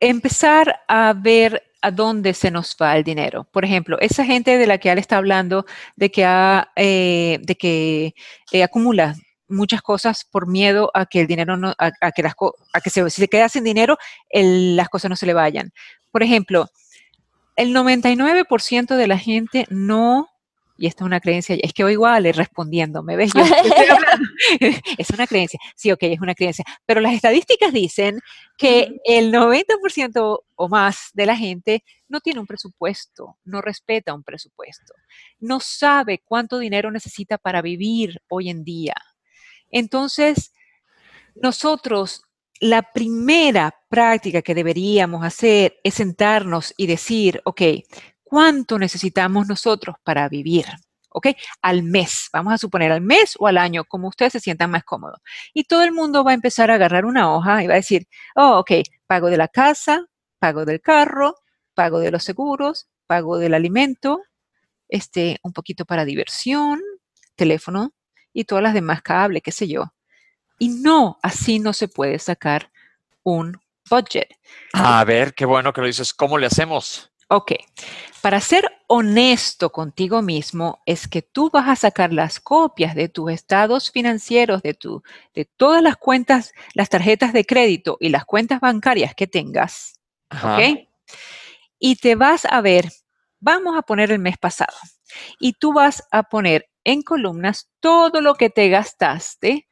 [0.00, 3.44] empezar a ver a dónde se nos va el dinero.
[3.44, 5.64] Por ejemplo, esa gente de la que él está hablando,
[5.96, 6.22] de que,
[6.76, 8.14] eh, de que
[8.52, 9.14] eh, acumula
[9.48, 12.34] muchas cosas por miedo a que el dinero no, a, que las
[12.72, 13.96] a que se, si se queda sin dinero,
[14.30, 15.72] las cosas no se le vayan.
[16.10, 16.68] Por ejemplo,
[17.56, 20.28] el 99% de la gente no
[20.78, 23.32] y esta es una creencia, es que oigo a respondiendo, ¿me ves?
[24.98, 28.20] es una creencia, sí, ok, es una creencia, pero las estadísticas dicen
[28.56, 34.22] que el 90% o más de la gente no tiene un presupuesto, no respeta un
[34.22, 34.94] presupuesto,
[35.40, 38.94] no sabe cuánto dinero necesita para vivir hoy en día.
[39.70, 40.52] Entonces,
[41.34, 42.22] nosotros
[42.60, 47.62] la primera práctica que deberíamos hacer es sentarnos y decir, ok,
[48.28, 50.66] cuánto necesitamos nosotros para vivir.
[51.10, 51.28] ¿ok?
[51.62, 54.84] Al mes, vamos a suponer al mes o al año, como ustedes se sientan más
[54.84, 55.20] cómodos.
[55.54, 58.06] Y todo el mundo va a empezar a agarrar una hoja y va a decir,
[58.36, 58.72] oh, ok,
[59.06, 60.06] pago de la casa,
[60.38, 61.34] pago del carro,
[61.74, 64.20] pago de los seguros, pago del alimento,
[64.88, 66.80] este, un poquito para diversión,
[67.36, 67.94] teléfono
[68.32, 69.92] y todas las demás cables, qué sé yo.
[70.58, 72.70] Y no, así no se puede sacar
[73.22, 74.28] un budget.
[74.72, 76.12] A ver, qué bueno que lo dices.
[76.12, 77.10] ¿Cómo le hacemos?
[77.30, 77.52] Ok,
[78.22, 83.30] para ser honesto contigo mismo es que tú vas a sacar las copias de tus
[83.30, 85.02] estados financieros, de, tu,
[85.34, 90.00] de todas las cuentas, las tarjetas de crédito y las cuentas bancarias que tengas.
[90.30, 90.88] ¿Ok?
[91.78, 92.90] Y te vas a ver,
[93.40, 94.76] vamos a poner el mes pasado,
[95.38, 99.67] y tú vas a poner en columnas todo lo que te gastaste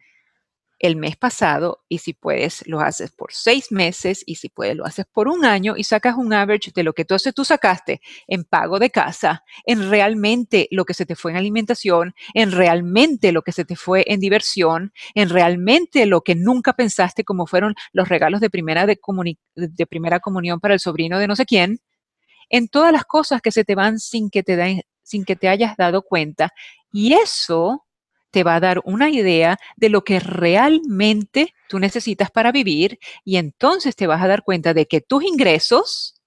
[0.79, 4.85] el mes pasado y si puedes lo haces por seis meses y si puedes lo
[4.85, 8.45] haces por un año y sacas un average de lo que entonces tú sacaste en
[8.45, 13.43] pago de casa, en realmente lo que se te fue en alimentación, en realmente lo
[13.43, 18.09] que se te fue en diversión, en realmente lo que nunca pensaste como fueron los
[18.09, 18.99] regalos de primera, de,
[19.55, 21.81] de primera comunión para el sobrino de no sé quién,
[22.51, 25.49] en todas las cosas que se te van sin que te, den, sin que te
[25.49, 26.51] hayas dado cuenta.
[26.93, 27.86] Y eso
[28.31, 33.37] te va a dar una idea de lo que realmente tú necesitas para vivir y
[33.37, 36.21] entonces te vas a dar cuenta de que tus ingresos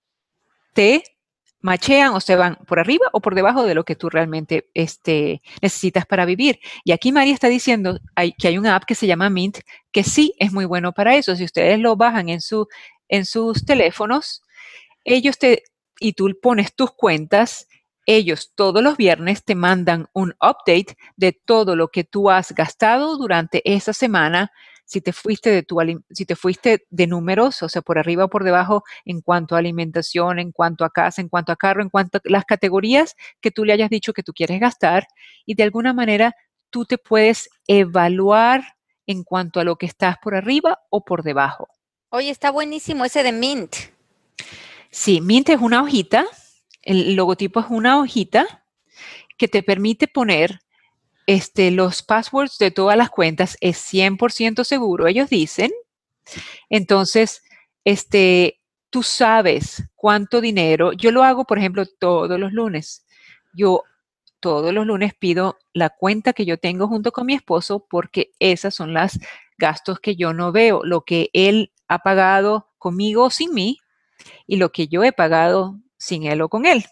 [0.73, 1.03] te
[1.61, 5.41] machean o se van por arriba o por debajo de lo que tú realmente este,
[5.61, 6.59] necesitas para vivir.
[6.83, 7.99] Y aquí María está diciendo
[8.37, 9.59] que hay una app que se llama Mint,
[9.91, 11.35] que sí es muy bueno para eso.
[11.35, 12.67] Si ustedes lo bajan en, su,
[13.07, 14.41] en sus teléfonos,
[15.03, 15.63] ellos te,
[15.99, 17.67] y tú pones tus cuentas,
[18.09, 23.17] ellos todos los viernes te mandan un update de todo lo que tú has gastado
[23.17, 24.51] durante esa semana,
[24.85, 25.77] si te fuiste de tu
[26.09, 29.59] si te fuiste de números, o sea, por arriba o por debajo en cuanto a
[29.59, 33.51] alimentación, en cuanto a casa, en cuanto a carro, en cuanto a las categorías que
[33.51, 35.05] tú le hayas dicho que tú quieres gastar
[35.45, 36.35] y de alguna manera
[36.71, 38.63] tú te puedes evaluar
[39.05, 41.67] en cuanto a lo que estás por arriba o por debajo.
[42.09, 43.75] Oye, está buenísimo ese de Mint.
[44.89, 46.25] Sí, Mint es una hojita,
[46.89, 48.65] el logotipo es una hojita
[49.37, 50.59] que te permite poner
[51.27, 55.71] este, los passwords de todas las cuentas, es 100% seguro, ellos dicen.
[56.67, 57.43] Entonces,
[57.83, 58.59] este,
[58.89, 63.05] tú sabes cuánto dinero, yo lo hago, por ejemplo, todos los lunes.
[63.53, 63.83] Yo
[64.39, 68.73] todos los lunes pido la cuenta que yo tengo junto con mi esposo porque esas
[68.73, 69.19] son las
[69.59, 73.77] gastos que yo no veo, lo que él ha pagado conmigo o sin mí
[74.47, 76.85] y lo que yo he pagado sin él o con él.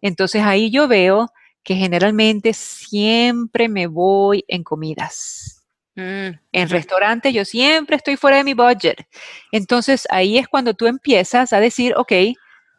[0.00, 1.32] Entonces ahí yo veo
[1.64, 5.64] que generalmente siempre me voy en comidas.
[5.96, 9.06] Mm, en restaurantes yo siempre estoy fuera de mi budget.
[9.50, 12.12] Entonces ahí es cuando tú empiezas a decir, ok,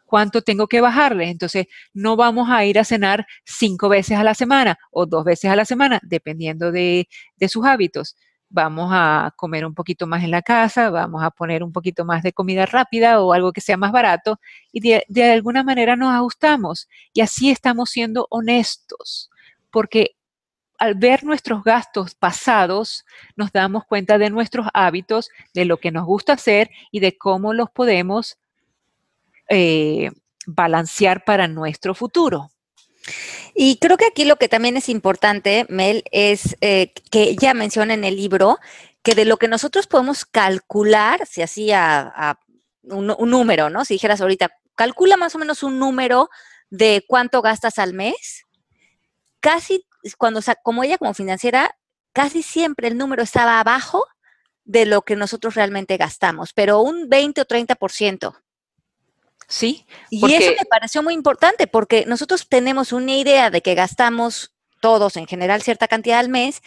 [0.04, 1.28] ¿cuánto tengo que bajarle?
[1.28, 5.50] Entonces no vamos a ir a cenar cinco veces a la semana o dos veces
[5.50, 8.16] a la semana, dependiendo de, de sus hábitos
[8.48, 12.22] vamos a comer un poquito más en la casa, vamos a poner un poquito más
[12.22, 14.38] de comida rápida o algo que sea más barato
[14.72, 19.30] y de, alguna manera nos ajustamos y así estamos siendo honestos,
[19.70, 20.16] porque
[20.78, 26.04] al ver nuestros gastos pasados, nos damos cuenta de nuestros hábitos, de lo que nos
[26.04, 28.36] gusta hacer y de cómo los podemos
[29.48, 30.10] eh,
[30.46, 32.50] balancear para nuestro futuro.
[33.54, 37.94] Y creo que aquí lo que también es importante, Mel, es eh, que ya menciona
[37.94, 38.58] en el libro
[39.02, 42.38] que de lo que nosotros podemos calcular, si hacía
[42.82, 43.84] un, un, número, ¿no?
[43.84, 46.28] Si dijeras ahorita, calcula más o menos un número
[46.70, 48.44] de cuánto gastas al mes,
[49.40, 49.86] casi
[50.18, 51.76] cuando, como ella como financiera,
[52.12, 54.04] casi siempre el número estaba abajo
[54.64, 58.36] de lo que nosotros realmente gastamos, pero un 20 o 30%.
[59.48, 59.86] Sí.
[60.10, 65.16] Y eso me pareció muy importante porque nosotros tenemos una idea de que gastamos todos
[65.16, 66.62] en general cierta cantidad al mes,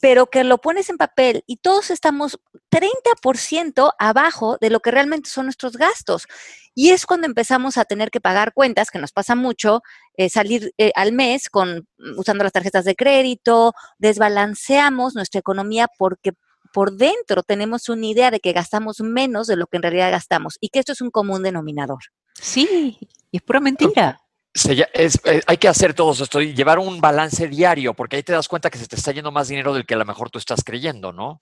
[0.00, 2.40] pero que lo pones en papel y todos estamos
[2.70, 6.26] 30% abajo de lo que realmente son nuestros gastos.
[6.74, 9.82] Y es cuando empezamos a tener que pagar cuentas, que nos pasa mucho,
[10.16, 11.86] eh, salir eh, al mes con
[12.16, 16.32] usando las tarjetas de crédito, desbalanceamos nuestra economía porque
[16.72, 20.56] por dentro tenemos una idea de que gastamos menos de lo que en realidad gastamos
[20.60, 22.00] y que esto es un común denominador.
[22.34, 22.98] Sí,
[23.30, 24.20] y es pura mentira.
[24.68, 28.48] Eh, hay que hacer todo esto y llevar un balance diario, porque ahí te das
[28.48, 30.64] cuenta que se te está yendo más dinero del que a lo mejor tú estás
[30.64, 31.40] creyendo, ¿no?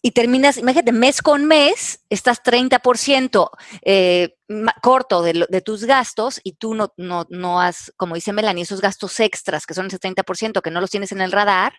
[0.00, 3.50] Y terminas, imagínate, mes con mes, estás 30%
[3.82, 4.36] eh,
[4.80, 8.80] corto de, de, tus gastos y tú no, no, no has, como dice Melanie, esos
[8.80, 11.74] gastos extras, que son ese 30% que no los tienes en el radar,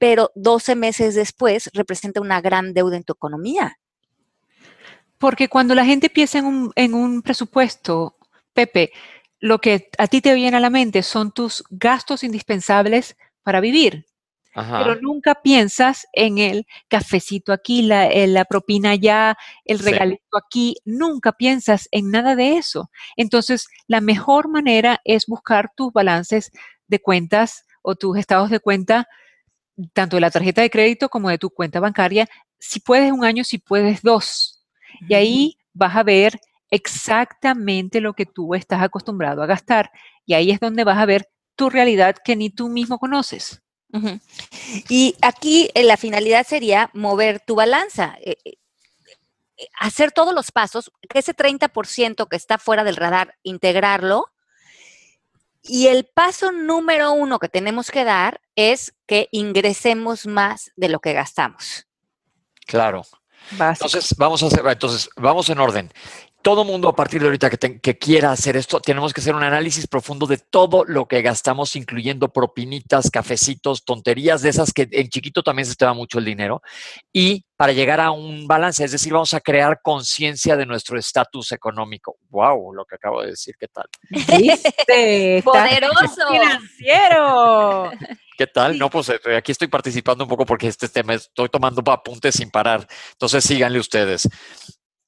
[0.00, 3.78] pero 12 meses después representa una gran deuda en tu economía.
[5.18, 8.16] Porque cuando la gente piensa en un, presupuesto,
[8.54, 8.92] Pepe,
[9.40, 14.06] lo que a ti te viene a la mente son tus gastos indispensables para vivir.
[14.54, 19.36] Pero nunca piensas en el cafecito aquí, la, la propina allá,
[19.66, 22.90] el regalito aquí, nunca piensas en nada de eso.
[23.18, 26.50] Entonces, la mejor manera es buscar tus balances
[26.88, 29.06] de cuentas o tus estados de cuenta
[29.92, 32.28] tanto de la tarjeta de crédito como de tu cuenta bancaria,
[32.58, 34.62] si puedes un año, si puedes dos.
[35.08, 39.90] Y ahí vas a ver exactamente lo que tú estás acostumbrado a gastar.
[40.26, 43.62] Y ahí es donde vas a ver tu realidad que ni tú mismo conoces.
[44.88, 48.56] Y aquí eh, la finalidad sería mover tu balanza, eh, eh,
[49.78, 54.26] hacer todos los pasos, ese 30% que está fuera del radar, integrarlo
[55.62, 61.00] y el paso número uno que tenemos que dar es que ingresemos más de lo
[61.00, 61.86] que gastamos.
[62.66, 63.02] Claro.
[63.58, 65.92] Entonces, vamos a hacer, entonces, vamos en orden
[66.42, 69.86] todo mundo a partir de ahorita que, quiera hacer esto, tenemos que hacer un análisis
[69.86, 75.42] profundo de todo lo que gastamos, incluyendo propinitas, cafecitos, tonterías de esas que en chiquito
[75.42, 76.62] también se te va mucho el dinero,
[77.12, 81.52] y para llegar a un balance, es decir, vamos a crear conciencia de nuestro estatus
[81.52, 82.16] económico.
[82.30, 82.72] ¡Wow!
[82.72, 83.84] Lo que acabo de decir, ¿qué tal?
[85.44, 86.28] ¡Poderoso!
[86.30, 87.90] ¡Financiero!
[88.38, 88.78] ¿Qué tal?
[88.78, 92.50] No, pues eh, aquí estoy participando un poco porque este tema estoy tomando apuntes sin
[92.50, 92.88] parar.
[93.12, 94.26] Entonces síganle ustedes.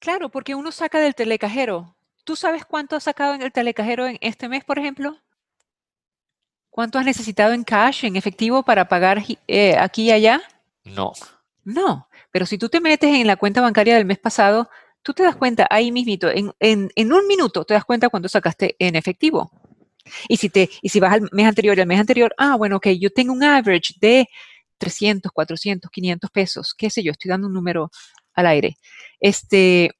[0.03, 1.95] Claro, porque uno saca del telecajero.
[2.25, 5.17] ¿Tú sabes cuánto has sacado en el telecajero en este mes, por ejemplo?
[6.69, 10.41] ¿Cuánto has necesitado en cash, en efectivo, para pagar eh, aquí y allá?
[10.83, 11.13] No.
[11.63, 14.69] No, pero si tú te metes en la cuenta bancaria del mes pasado,
[15.03, 18.75] tú te das cuenta ahí mismito, en, en, un minuto te das cuenta cuánto sacaste
[18.79, 19.51] en efectivo.
[20.27, 22.75] Y si, te, y si vas al mes anterior y al mes anterior, ah, bueno,
[22.75, 24.27] ok, yo tengo un average de
[24.79, 27.89] 300, 400, 500 pesos, qué sé yo, estoy dando un número
[28.33, 28.77] al aire,
[29.19, 29.91] este,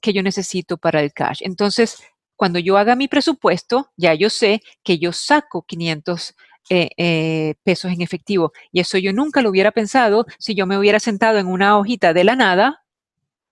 [0.00, 1.40] que yo necesito para el cash.
[1.42, 2.02] Entonces,
[2.36, 6.34] cuando yo haga mi presupuesto, ya yo sé que yo saco 500
[6.70, 8.52] eh, eh, pesos en efectivo.
[8.70, 12.12] Y eso yo nunca lo hubiera pensado si yo me hubiera sentado en una hojita
[12.12, 12.84] de la nada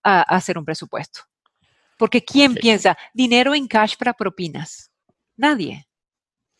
[0.02, 1.20] a, hacer un presupuesto.
[1.98, 2.60] Porque ¿quién Sí.
[2.60, 4.90] piensa dinero en cash para propinas?
[5.36, 5.86] Nadie.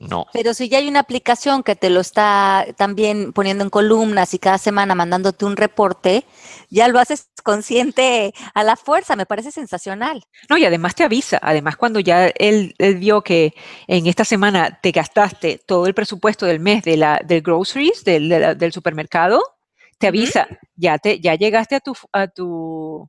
[0.01, 0.27] No.
[0.33, 4.39] Pero si ya hay una aplicación que te lo está también poniendo en columnas y
[4.39, 6.25] cada semana mandándote un reporte,
[6.71, 10.23] ya lo haces consciente a la fuerza, me parece sensacional.
[10.49, 11.39] No, y además te avisa.
[11.43, 13.53] Además, cuando ya él, él vio que
[13.87, 18.31] en esta semana te gastaste todo el presupuesto del mes de la, del groceries, del,
[18.31, 19.43] de la- del supermercado,
[19.99, 23.07] te avisa, ya te, ya llegaste a tu, a tu,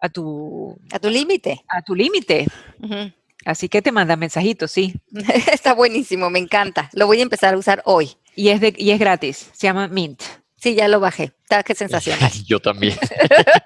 [0.00, 1.64] a tu, A tu límite.
[1.68, 2.46] a tu límite.
[2.80, 3.12] Ujú.
[3.44, 4.94] Así que te manda mensajitos, sí.
[5.52, 6.90] Está buenísimo, me encanta.
[6.92, 8.16] Lo voy a empezar a usar hoy.
[8.34, 9.50] Y es de, y es gratis.
[9.52, 10.22] Se llama Mint.
[10.56, 11.32] Sí, ya lo bajé.
[11.44, 12.30] Está qué sensacional.
[12.46, 12.96] Yo también.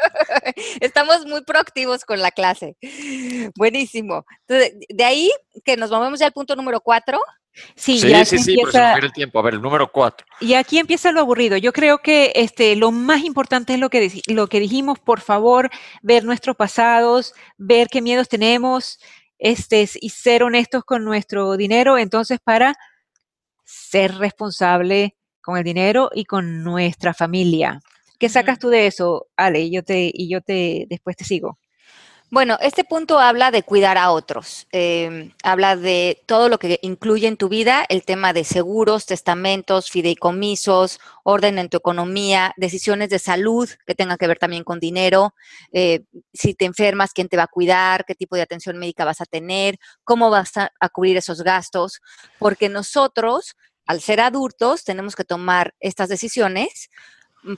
[0.81, 2.77] Estamos muy proactivos con la clase.
[3.57, 4.25] Buenísimo.
[4.47, 5.31] Entonces, de ahí
[5.65, 7.21] que nos movemos ya al punto número cuatro.
[7.75, 9.39] Sí, Sí, ya sí, se sí, por empieza- resumir el tiempo.
[9.39, 10.27] A ver, el número cuatro.
[10.41, 11.57] Y aquí empieza lo aburrido.
[11.59, 15.71] Yo creo que este, lo más importante es lo que, lo que dijimos, por favor,
[16.03, 18.99] ver nuestros pasados, ver qué miedos tenemos
[19.43, 21.99] este, y ser honestos con nuestro dinero.
[21.99, 22.75] Entonces, para
[23.65, 27.81] ser responsable con el dinero y con nuestra familia.
[28.21, 29.63] ¿Qué sacas tú de eso, Ale?
[29.63, 31.59] Y yo te, y yo te después te sigo.
[32.33, 37.29] Bueno, este punto habla de cuidar a otros, em, habla de todo lo que incluye
[37.29, 43.19] en tu vida el tema de seguros, testamentos, fideicomisos, orden en tu economía, decisiones de
[43.19, 45.35] salud que tengan que ver también con dinero,
[45.73, 49.21] eh, si te enfermas, quién te va a cuidar, qué tipo de atención médica vas
[49.21, 52.01] a tener, cómo vas a, a cubrir esos gastos,
[52.39, 56.89] porque nosotros, al ser adultos, tenemos que tomar estas decisiones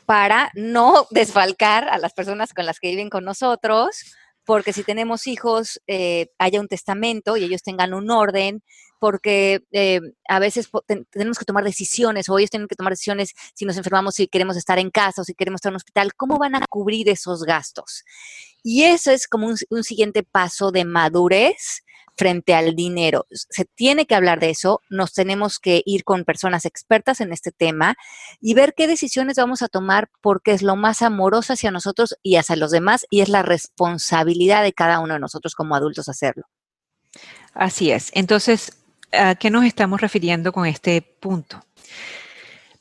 [0.04, 5.26] para no desfalcar a las personas con las que viven con nosotros, porque si tenemos
[5.26, 8.62] hijos, eh, haya un testamento y ellos tengan un orden,
[8.98, 10.70] porque eh, a veces
[11.10, 14.56] tenemos que tomar decisiones, o ellos tienen que tomar decisiones si nos enfermamos, si queremos
[14.56, 17.42] estar en casa o si queremos estar en un hospital, ¿cómo van a cubrir esos
[17.42, 18.04] gastos?
[18.62, 21.83] Y eso es como un siguiente paso de madurez
[22.16, 23.26] frente al dinero.
[23.30, 27.52] Se tiene que hablar de eso, nos tenemos que ir con personas expertas en este
[27.52, 27.96] tema
[28.40, 32.36] y ver qué decisiones vamos a tomar porque es lo más amoroso hacia nosotros y
[32.36, 36.44] hacia los demás y es la responsabilidad de cada uno de nosotros como adultos hacerlo.
[37.52, 38.10] Así es.
[38.14, 38.78] Entonces,
[39.12, 41.64] ¿a qué nos estamos refiriendo con este punto?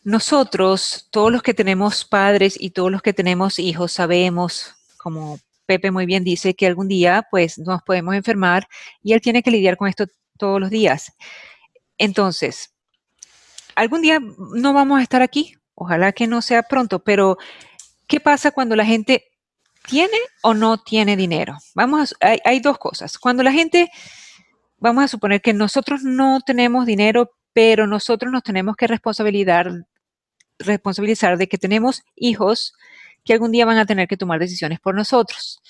[0.04, 5.91] Nosotros, todos los que tenemos padres y todos los que tenemos hijos, sabemos, como Pepe
[5.91, 8.68] muy bien dice, que algún día pues nos podemos enfermar
[9.01, 10.05] y él tiene que lidiar con esto
[10.38, 11.14] todos los días.
[11.97, 12.74] Entonces,
[13.76, 14.20] algún día
[14.55, 17.38] no vamos a estar aquí, ojalá que no sea pronto, pero
[18.07, 19.26] ¿qué pasa cuando la gente
[19.88, 21.57] tiene o no tiene dinero?
[21.76, 23.18] Vamos a, hay, dos cosas.
[23.18, 23.89] Cuando la gente
[24.78, 29.72] vamos a suponer que nosotros no tenemos dinero, pero nosotros nos tenemos que responsabilizar,
[30.59, 32.74] responsabilizar de que tenemos hijos
[33.24, 35.62] que algún día van a tener que tomar decisiones por nosotros.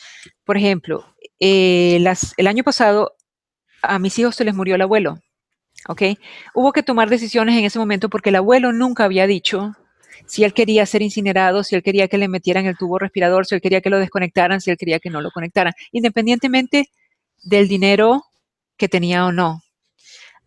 [0.43, 1.06] Por ejemplo,
[1.39, 2.04] eh,
[2.38, 3.16] el año pasado
[3.82, 5.20] a mis hijos se les murió el abuelo,
[5.88, 6.01] ¿ok?
[6.54, 9.76] Hubo que tomar decisiones en ese momento porque el abuelo nunca había dicho
[10.26, 13.56] si él quería ser incinerado, si él quería que le metieran el tubo respirador, si
[13.56, 16.89] él quería que lo desconectaran, si él quería que no lo conectaran, independientemente
[17.43, 18.24] del dinero
[18.78, 19.62] que tenía o no.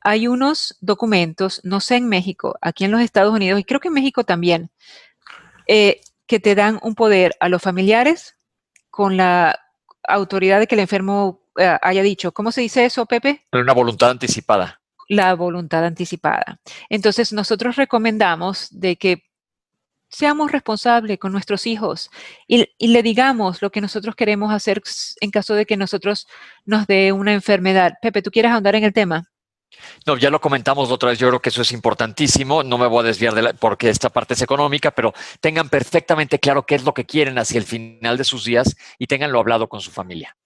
[0.00, 3.88] Hay unos documentos, no sé en México, aquí en los Estados Unidos, y creo que
[3.88, 4.70] en México también,
[5.66, 8.36] eh, que te dan un poder a los familiares
[8.90, 9.58] con la
[10.06, 12.32] autoridad de que el enfermo eh, haya dicho.
[12.32, 13.46] ¿Cómo se dice eso, Pepe?
[13.52, 14.80] Una voluntad anticipada.
[15.08, 16.60] La voluntad anticipada.
[16.88, 19.24] Entonces, nosotros recomendamos de que
[20.08, 22.10] seamos responsables con nuestros hijos
[22.46, 24.80] y, y, le digamos lo que nosotros queremos hacer
[25.20, 26.26] en caso de que nosotros
[26.64, 27.94] nos dé una enfermedad.
[28.00, 29.28] Pepe, ¿tú quieres ahondar en el tema?
[30.06, 33.00] No, ya lo comentamos otra vez, yo creo que eso es importantísimo, no me voy
[33.00, 36.84] a desviar de la, porque esta parte es económica, pero tengan perfectamente claro qué es
[36.84, 40.36] lo que quieren hacia el final de sus días y tenganlo hablado con su familia.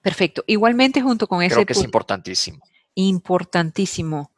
[0.00, 0.44] Perfecto.
[0.46, 1.54] Igualmente junto con ese...
[1.54, 2.64] Creo que es importantísimo.
[2.94, 4.32] Importantísimo.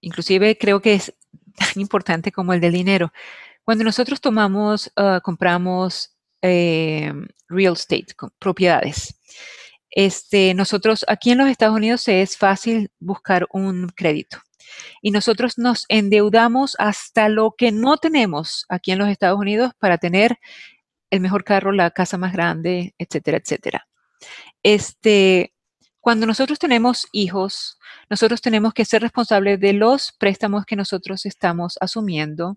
[0.00, 1.14] Inclusive creo que es
[1.56, 3.12] tan importante como el del dinero.
[3.64, 6.12] Cuando nosotros tomamos, uh, compramos
[6.42, 7.12] eh,
[7.48, 8.08] real estate,
[8.38, 9.14] propiedades,
[9.94, 14.38] este, nosotros aquí en los Estados Unidos es fácil buscar un crédito.
[15.02, 19.98] Y nosotros nos endeudamos hasta lo que no tenemos aquí en los Estados Unidos para
[19.98, 20.38] tener
[21.10, 23.86] el mejor carro, la casa más grande, etcétera, etcétera.
[24.62, 25.52] Este,
[26.00, 27.78] cuando nosotros tenemos hijos,
[28.08, 32.56] nosotros tenemos que ser responsables de los préstamos que nosotros estamos asumiendo.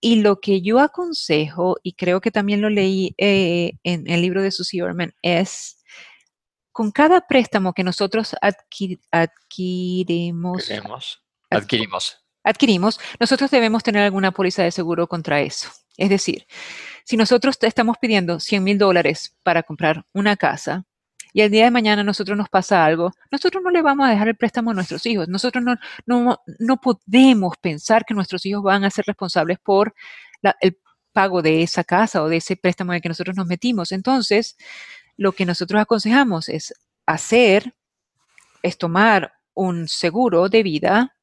[0.00, 4.42] Y lo que yo aconsejo, y creo que también lo leí eh, en el libro
[4.42, 5.78] de Susie Orman, es
[6.76, 14.62] con cada préstamo que nosotros adquir, adquirimos, Queremos, adquirimos, adquirimos, nosotros debemos tener alguna póliza
[14.62, 15.70] de seguro contra eso.
[15.96, 16.46] Es decir,
[17.02, 20.84] si nosotros estamos pidiendo 100 mil dólares para comprar una casa
[21.32, 24.10] y el día de mañana a nosotros nos pasa algo, nosotros no le vamos a
[24.10, 25.28] dejar el préstamo a nuestros hijos.
[25.28, 29.94] Nosotros no, no, no podemos pensar que nuestros hijos van a ser responsables por
[30.60, 30.76] el
[31.14, 33.92] pago de esa casa o de ese préstamo en el que nosotros nos metimos.
[33.92, 34.58] Entonces,
[35.16, 36.74] lo que nosotros aconsejamos es
[37.06, 37.74] hacer,
[38.62, 41.16] es tomar un seguro de vida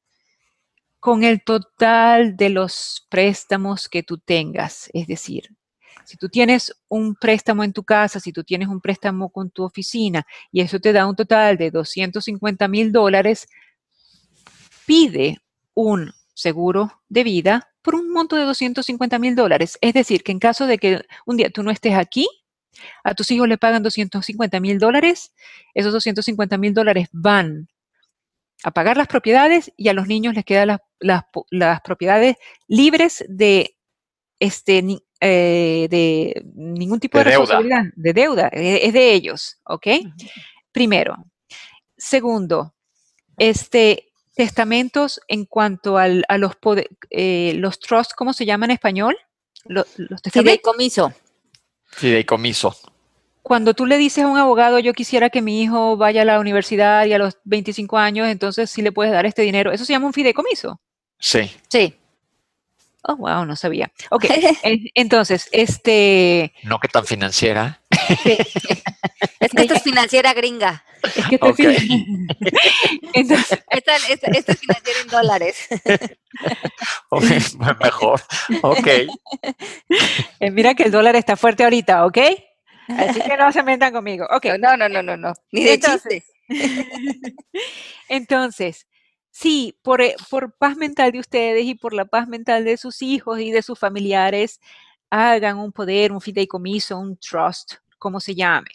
[0.98, 4.88] con el total de los préstamos que tú tengas.
[4.94, 5.50] Es decir,
[6.04, 9.64] si tú tienes un préstamo en tu casa, si tú tienes un préstamo con tu
[9.64, 13.48] oficina y eso te da un total de 250 mil dólares,
[14.86, 15.38] pide
[15.74, 19.78] un seguro de vida por un monto de 250 mil dólares.
[19.80, 22.26] Es decir, que en caso de que un día tú no estés aquí,
[23.02, 25.32] a tus hijos le pagan 250 mil dólares,
[25.74, 27.68] esos 250 mil dólares van
[28.64, 31.24] a pagar las propiedades y a los niños les quedan las,
[31.82, 33.76] propiedades libres de,
[34.40, 34.82] este,
[35.20, 39.86] eh, de ningún tipo de, responsabilidad, de deuda, es de ellos, ¿ok?
[40.72, 41.16] Primero.
[41.96, 42.74] Segundo,
[43.36, 46.52] este, testamentos en cuanto a los,
[47.10, 49.16] eh, los trusts, ¿cómo se llama en español?
[49.66, 51.12] Los, los Fideicomiso.
[51.94, 52.76] Fideicomiso
[53.44, 56.40] cuando tú le dices a un abogado, yo quisiera que mi hijo vaya a la
[56.40, 59.70] universidad y a los 25 años, entonces sí le puedes dar este dinero.
[59.70, 60.80] ¿Eso se llama un fideicomiso?
[61.18, 61.50] Sí.
[61.68, 61.94] Sí.
[63.02, 63.92] Oh, wow, no sabía.
[64.10, 64.24] Ok,
[64.94, 66.54] entonces, este...
[66.62, 67.82] No que tan financiera.
[68.08, 70.84] Es que esta es financiera gringa.
[71.02, 71.34] Es que
[73.12, 75.68] entonces, esta, es financiera en dólares.
[77.80, 78.20] mejor.
[78.62, 78.86] Ok.
[80.40, 82.18] Eh, mira que el dólar está fuerte ahorita, ¿ok?
[82.88, 84.26] Así que no se metan conmigo.
[84.30, 84.46] Ok.
[84.58, 85.32] No, no, no, no, no.
[85.52, 86.24] Ni de entonces,
[88.08, 88.86] entonces,
[89.30, 93.02] sí, por, eh, por paz mental de ustedes y por la paz mental de sus
[93.02, 94.60] hijos y de sus familiares,
[95.10, 97.74] hagan un poder, un fideicomiso, un trust,
[98.04, 98.70] como se llame.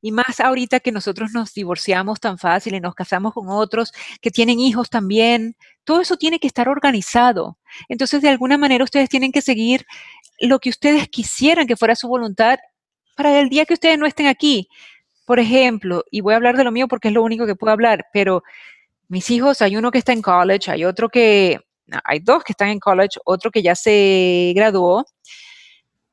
[0.00, 4.30] Y más ahorita que nosotros nos divorciamos tan fácil y nos casamos con otros que
[4.30, 7.58] tienen hijos también, todo eso tiene que estar organizado.
[7.88, 9.84] Entonces, de alguna manera, ustedes tienen que seguir
[10.38, 12.58] lo que ustedes quisieran que fuera su voluntad
[13.16, 14.68] para el día que ustedes no estén aquí.
[15.26, 17.72] Por ejemplo, y voy a hablar de lo mío porque es lo único que puedo
[17.72, 18.44] hablar, pero
[19.08, 21.58] mis hijos, hay uno que está en college, hay otro que,
[22.04, 25.04] hay dos que están en college, otro que ya se graduó.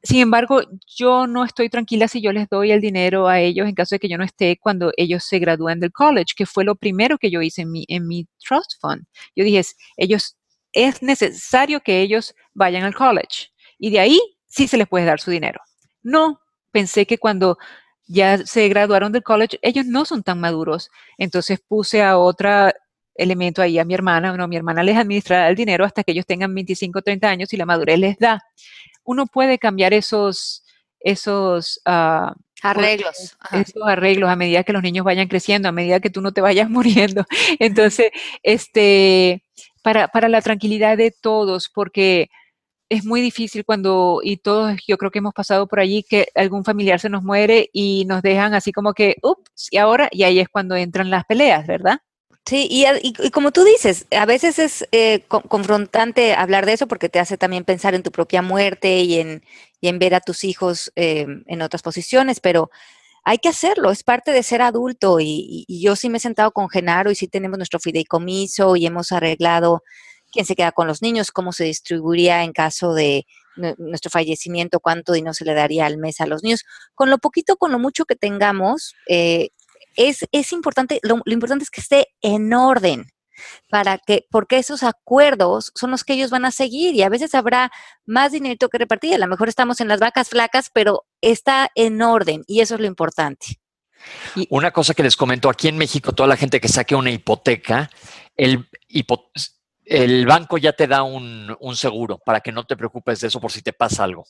[0.03, 3.75] Sin embargo, yo no estoy tranquila si yo les doy el dinero a ellos en
[3.75, 6.75] caso de que yo no esté cuando ellos se gradúen del college, que fue lo
[6.75, 9.03] primero que yo hice en mi, trust fund.
[9.35, 9.61] Yo dije,
[9.97, 10.37] ellos,
[10.73, 13.49] es necesario que ellos vayan al college.
[13.77, 15.59] Y de ahí sí se les puede dar su dinero.
[16.01, 16.39] No
[16.71, 17.57] pensé que cuando
[18.07, 20.89] ya se graduaron del college, ellos no son tan maduros.
[21.17, 22.71] Entonces puse a otro
[23.15, 24.35] elemento ahí, a mi hermana.
[24.35, 27.57] No, mi hermana les administra el dinero hasta que ellos tengan 25, 30 años y
[27.57, 28.41] la madurez les da.
[29.03, 30.63] Uno puede cambiar esos,
[30.99, 33.35] esos ah, arreglos.
[33.51, 36.41] Esos arreglos a medida que los niños vayan creciendo, a medida que tú no te
[36.41, 37.25] vayas muriendo.
[37.59, 38.11] Entonces,
[38.43, 39.43] este,
[39.81, 42.29] para, para la tranquilidad de todos, porque
[42.89, 46.65] es muy difícil cuando, y todos yo creo que hemos pasado por allí, que algún
[46.65, 50.39] familiar se nos muere y nos dejan así como que, ups, y ahora, y ahí
[50.39, 51.99] es cuando entran las peleas, ¿verdad?
[52.45, 57.19] Sí, y, como tú dices, a veces es eh, confrontante hablar de eso porque te
[57.19, 59.43] hace también pensar en tu propia muerte y en,
[59.79, 62.71] y en ver a tus hijos eh, en otras posiciones, pero
[63.23, 66.51] hay que hacerlo, es parte de ser adulto y, y, yo sí me he sentado
[66.51, 69.83] con Genaro y sí tenemos nuestro fideicomiso y hemos arreglado
[70.31, 73.25] quién se queda con los niños, cómo se distribuiría en caso de
[73.77, 76.63] nuestro fallecimiento, cuánto dinero se le daría al mes a los niños.
[76.95, 79.49] Con lo poquito, con lo mucho que tengamos, eh,
[79.95, 83.07] es, es, importante, lo, importante es que esté en orden
[83.69, 87.33] para que, porque esos acuerdos son los que ellos van a seguir y a veces
[87.33, 87.71] habrá
[88.05, 89.15] más dinero que repartir.
[89.15, 92.81] A lo mejor estamos en las vacas flacas, pero está en orden y eso es
[92.81, 93.59] lo importante.
[94.35, 97.11] Y una cosa que les comento, aquí en México, toda la gente que saque una
[97.11, 97.89] hipoteca,
[98.35, 98.67] el
[99.91, 103.51] el banco ya te da un, seguro para que no te preocupes de eso por
[103.51, 104.25] si te pasa algo.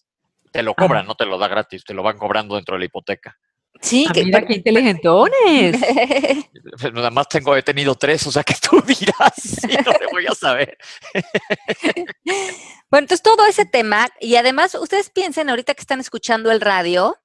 [0.52, 2.86] Te lo cobran, no te lo da gratis, te lo van cobrando dentro de la
[2.86, 3.38] hipoteca.
[3.82, 5.78] Sí, ah, que, mira qué inteligentones.
[6.80, 10.06] Pues nada más tengo, he tenido tres, o sea que tú dirás, sí, no te
[10.12, 10.78] voy a saber.
[12.24, 17.18] bueno, entonces todo ese tema, y además ustedes piensen ahorita que están escuchando el radio,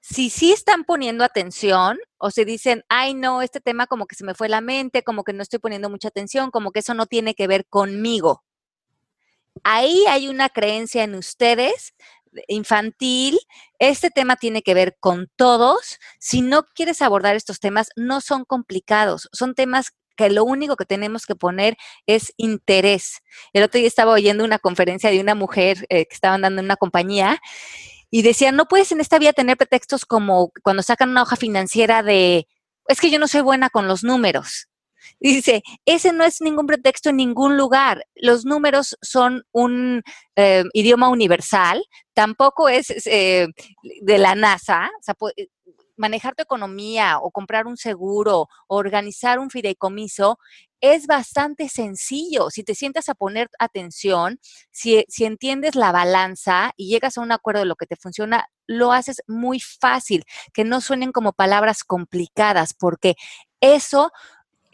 [0.00, 4.24] si sí están poniendo atención o se dicen, ay no, este tema como que se
[4.24, 7.06] me fue la mente, como que no estoy poniendo mucha atención, como que eso no
[7.06, 8.44] tiene que ver conmigo.
[9.62, 11.94] Ahí hay una creencia en ustedes
[12.48, 13.38] infantil,
[13.78, 15.98] este tema tiene que ver con todos.
[16.18, 20.84] Si no quieres abordar estos temas, no son complicados, son temas que lo único que
[20.84, 21.76] tenemos que poner
[22.06, 23.20] es interés.
[23.52, 26.66] El otro día estaba oyendo una conferencia de una mujer eh, que estaban dando en
[26.66, 27.40] una compañía
[28.10, 32.02] Y decía, no puedes en esta vida tener pretextos como cuando sacan una hoja financiera
[32.02, 32.46] de,
[32.88, 34.68] es que yo no soy buena con los números.
[35.20, 38.06] Dice, ese no es ningún pretexto en ningún lugar.
[38.14, 40.02] Los números son un
[40.36, 43.48] eh, idioma universal, tampoco es eh,
[44.00, 44.90] de la NASA.
[45.00, 45.14] Sea,
[45.96, 50.38] manejar tu economía o comprar un seguro o organizar un fideicomiso
[50.80, 52.50] es bastante sencillo.
[52.50, 54.38] Si te sientas a poner atención,
[54.70, 58.46] si, si, entiendes la balanza y llegas a un acuerdo de lo que te funciona,
[58.66, 63.14] lo haces muy fácil, que no suenen como palabras complicadas, porque
[63.60, 64.10] eso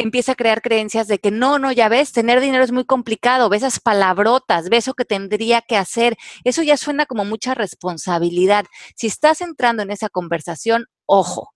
[0.03, 3.49] empieza a crear creencias de que no, no, ya ves, tener dinero es muy complicado,
[3.49, 8.65] ves esas palabrotas, ves eso que tendría que hacer, eso ya suena como mucha responsabilidad.
[8.97, 11.53] Si estás entrando en esa conversación, ojo,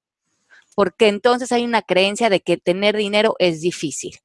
[0.75, 4.19] porque entonces hay una creencia de que tener dinero es difícil.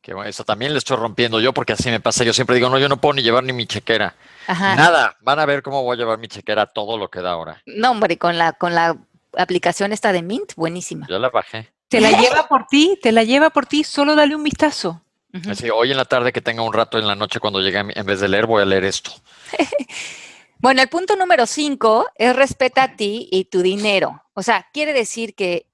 [0.00, 2.24] Que bueno, eso también le estoy rompiendo yo porque así me pasa.
[2.24, 4.16] Yo siempre digo, no, yo no puedo ni llevar ni mi chequera.
[4.48, 7.62] Nada, van a ver cómo voy a llevar mi chequera todo lo que da ahora.
[7.66, 8.96] No, hombre, con la, con la
[9.36, 11.06] aplicación esta de Mint, buenísima.
[11.08, 11.72] Yo la bajé.
[11.92, 15.02] Te la lleva por ti, te la lleva por ti, solo dale un vistazo.
[15.48, 18.06] Así, hoy en la tarde que tenga un rato en la noche cuando llegue, en
[18.06, 19.10] vez de leer, voy a leer esto.
[20.58, 24.22] bueno, el punto número cinco es respeta a ti y tu dinero.
[24.32, 25.66] O sea, quiere decir que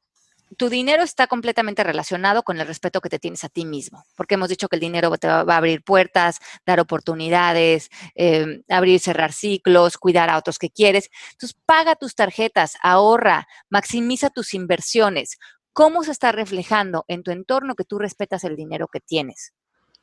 [0.56, 4.34] tu dinero está completamente relacionado con el respeto que te tienes a ti mismo, porque
[4.34, 8.98] hemos dicho que el dinero te va, a abrir puertas, dar oportunidades, eh, abrir y
[8.98, 11.10] cerrar ciclos, cuidar a otros que quieres.
[11.32, 15.38] Entonces, paga tus tarjetas, ahorra, maximiza tus inversiones.
[15.78, 19.52] ¿Cómo se está reflejando en tu entorno que tú respetas el dinero que tienes?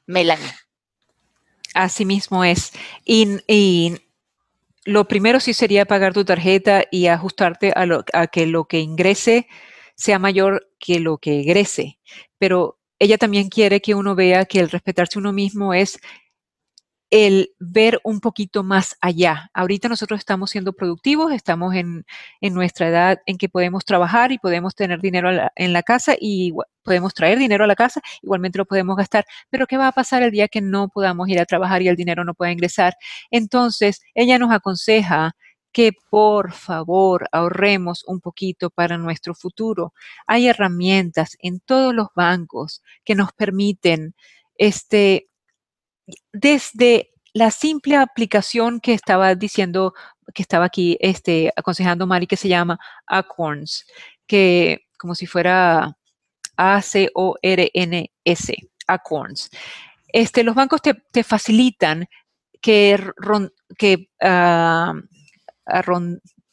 [0.07, 0.47] Melanie.
[1.73, 2.71] Así mismo es.
[3.03, 3.97] Y,
[4.85, 9.49] lo primero sí sería pagar tu tarjeta y ajustarte a, a que lo que ingrese
[9.95, 11.99] sea mayor que lo que egrese.
[12.37, 15.99] Pero ella también quiere que uno vea que el respetarse uno mismo es
[17.09, 19.49] el ver un poquito más allá.
[19.53, 22.05] Ahorita nosotros estamos siendo productivos, estamos en,
[22.41, 26.53] nuestra edad en que podemos trabajar y podemos tener dinero en la casa y
[26.83, 30.23] podemos traer dinero a la casa, igualmente lo podemos gastar, pero ¿qué va a pasar
[30.23, 32.93] el día que no podamos ir a trabajar y el dinero no pueda ingresar?
[33.31, 35.35] Entonces, ella nos aconseja
[35.71, 39.93] que por favor ahorremos un poquito para nuestro futuro.
[40.25, 44.15] Hay herramientas en todos los bancos que nos permiten,
[44.57, 45.27] este,
[46.31, 49.93] desde la simple aplicación que estaba diciendo,
[50.33, 53.85] que estaba aquí este, aconsejando Mari, que se llama Acorns,
[54.25, 55.97] que como si fuera
[56.57, 58.55] A-C-O-R-N-S,
[58.87, 59.49] Acorns.
[60.07, 62.07] Este, los bancos te, facilitan
[62.61, 62.97] que,
[63.77, 64.93] que ah,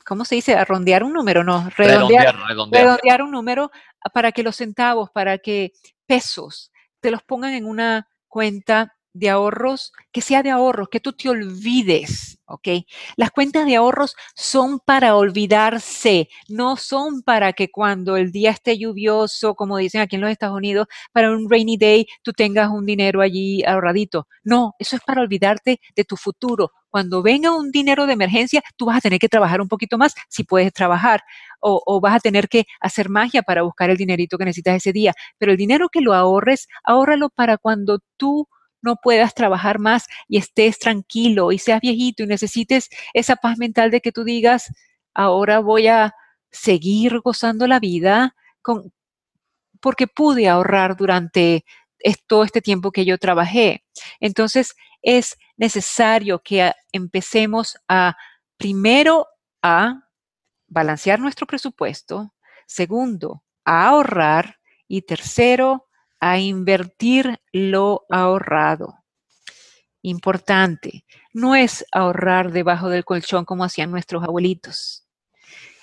[0.05, 0.55] ¿cómo se dice?
[0.55, 2.35] Arrondear un número, no, redondear,
[2.71, 3.71] redondear, un número
[4.13, 5.73] para que los centavos, para que
[6.07, 11.13] pesos te los pongan en una cuenta de ahorros, que sea de ahorros, que tú
[11.13, 12.69] te olvides, ¿ok?
[13.17, 18.79] Las cuentas de ahorros son para olvidarse, no son para que cuando el día esté
[18.79, 22.87] lluvioso, como dicen aquí en los Estados Unidos, para un rainy day, tú tengas un
[22.87, 24.27] dinero allí ahorradito.
[24.45, 26.71] No, eso es para olvidarte de tu futuro.
[26.91, 30.15] Cuando venga un dinero de emergencia, tú vas a tener que trabajar un poquito más
[30.29, 31.23] si puedes trabajar.
[31.61, 35.15] O, vas a tener que hacer magia para buscar el dinerito que necesitas ese día.
[35.39, 38.47] Pero el dinero que lo ahorres, ahórralo para cuando tú
[38.83, 43.91] no puedas trabajar más y estés tranquilo y seas viejito y necesites esa paz mental
[43.91, 44.73] de que tú digas,
[45.15, 46.15] ahora voy a
[46.51, 48.93] seguir gozando la vida con,
[49.81, 51.65] porque pude ahorrar durante
[52.27, 53.85] todo este tiempo que yo trabajé.
[54.21, 58.17] Entonces, es necesario que empecemos a,
[58.57, 59.27] primero,
[59.63, 60.09] a
[60.69, 62.35] balancear nuestro presupuesto,
[62.67, 64.59] segundo, a ahorrar
[64.89, 65.89] y tercero,
[66.23, 68.95] a invertir lo ahorrado.
[70.03, 71.05] Importante,
[71.35, 75.05] no es ahorrar debajo del colchón como hacían nuestros abuelitos.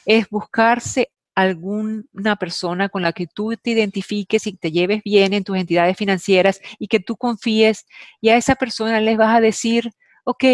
[0.06, 5.44] Es buscarse alguna persona con la que tú te identifiques y te lleves bien en
[5.44, 7.86] tus entidades financieras y que tú confíes
[8.22, 9.92] y a esa persona les vas a decir,
[10.24, 10.46] ok,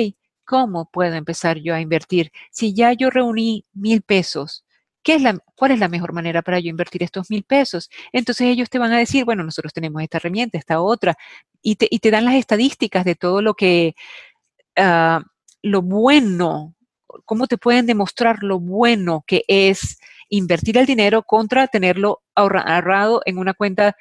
[0.45, 2.31] ¿cómo puedo empezar yo a invertir?
[2.49, 4.64] Si ya yo reuní mil pesos,
[5.13, 7.89] es la, ¿cuál es la mejor manera para yo invertir estos mil pesos?
[8.11, 11.15] Entonces ellos te van a decir, bueno, nosotros tenemos esta herramienta, esta otra,
[11.61, 13.95] y te, dan las estadísticas de todo lo que,
[14.77, 15.21] ah,
[15.61, 16.75] lo bueno,
[17.25, 19.99] cómo te pueden demostrar lo bueno que es
[20.29, 23.95] invertir el dinero contra tenerlo ahorrado en una cuenta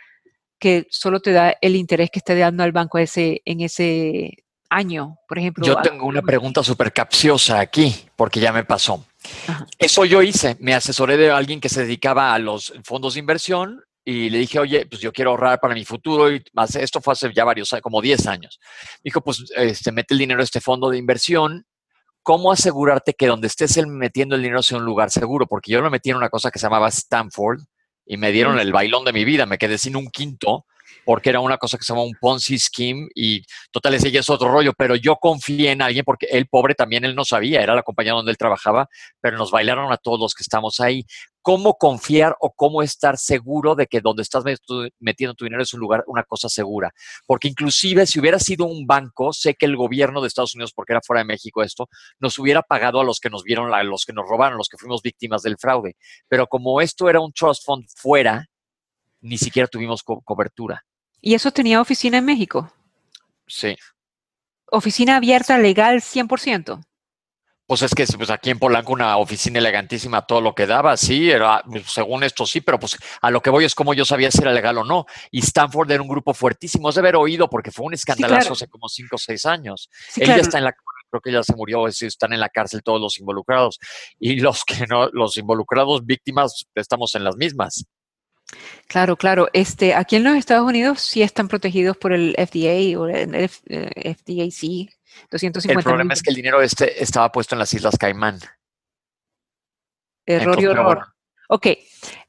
[0.58, 4.43] que solo te da el interés que esté dando al banco ese, en ese
[4.74, 5.66] año, por ejemplo.
[5.66, 9.04] Yo tengo una pregunta súper capciosa aquí, porque ya me pasó.
[9.78, 10.56] Eso yo hice.
[10.60, 14.58] Me asesoré de alguien que se dedicaba a los fondos de inversión y le dije,
[14.58, 17.74] oye, pues yo quiero ahorrar para mi futuro y más, esto fue hace ya varios,
[17.82, 18.60] como 10 años.
[18.96, 21.64] Me dijo, pues este, mete el dinero a este fondo de inversión
[22.24, 25.90] cómo asegurarte que donde estés metiendo el dinero sea un lugar seguro, porque yo lo
[25.90, 27.60] metí en una cosa que se llamaba Stanford
[28.06, 30.64] y me dieron el bailón de mi vida, me quedé sin un quinto
[31.04, 34.30] porque era una cosa que se llama un Ponzi scheme y total, ese ya es
[34.30, 37.74] otro rollo, pero yo confié en alguien porque el pobre también él no sabía, era
[37.74, 38.88] la compañía donde él trabajaba,
[39.20, 41.04] pero nos bailaron a todos los que estamos ahí.
[41.42, 44.44] ¿Cómo confiar o cómo estar seguro de que donde estás
[44.98, 46.90] metiendo tu dinero es un lugar, una cosa segura?
[47.26, 50.94] Porque inclusive si hubiera sido un banco, sé que el gobierno de Estados Unidos, porque
[50.94, 54.06] era fuera de México esto, nos hubiera pagado a los que nos vieron, a los
[54.06, 55.96] que nos robaron, los que fuimos víctimas del fraude.
[56.28, 58.46] Pero como esto era un trust fund fuera,
[59.20, 60.82] ni siquiera tuvimos cobertura.
[61.26, 62.70] ¿Y eso tenía oficina en México?
[63.46, 63.74] Sí.
[64.70, 66.84] ¿Oficina abierta, legal, 100%?
[67.66, 71.30] Pues es que pues aquí en Polanco una oficina elegantísima, todo lo que daba, sí,
[71.30, 74.30] era, pues, según esto sí, pero pues a lo que voy es como yo sabía
[74.30, 75.06] si era legal o no.
[75.30, 78.68] Y Stanford era un grupo fuertísimo, es de haber oído porque fue un escandalazo hace
[78.68, 79.88] como cinco o seis años.
[80.16, 80.74] Ella está en la
[81.08, 83.78] creo que ya se murió, es están en la cárcel todos los involucrados.
[84.18, 87.86] Y los que no, los involucrados víctimas, estamos en las mismas.
[88.86, 89.48] Claro, claro.
[89.52, 94.90] Este, aquí en los Estados Unidos sí están protegidos por el FDA o el FDIC.
[95.30, 98.38] 250 el problema es que el dinero este estaba puesto en las Islas Caimán.
[100.26, 101.14] Error y horror.
[101.48, 101.66] Ok,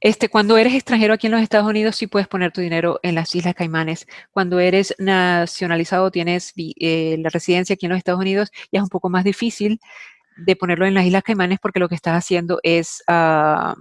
[0.01, 3.15] este, cuando eres extranjero aquí en los Estados Unidos sí puedes poner tu dinero en
[3.15, 4.07] las Islas Caimanes.
[4.31, 8.89] Cuando eres nacionalizado, tienes eh, la residencia aquí en los Estados Unidos, ya es un
[8.89, 9.79] poco más difícil
[10.35, 13.75] de ponerlo en las Islas Caimanes porque lo que estás haciendo es ah,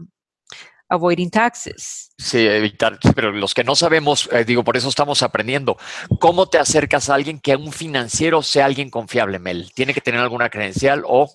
[0.89, 2.13] avoiding taxes.
[2.19, 5.77] Sí, evitar, pero los que no sabemos, eh, digo, por eso estamos aprendiendo.
[6.21, 9.73] ¿Cómo te acercas a alguien que un financiero sea alguien confiable, Mel?
[9.75, 11.31] ¿Tiene que tener alguna credencial o...?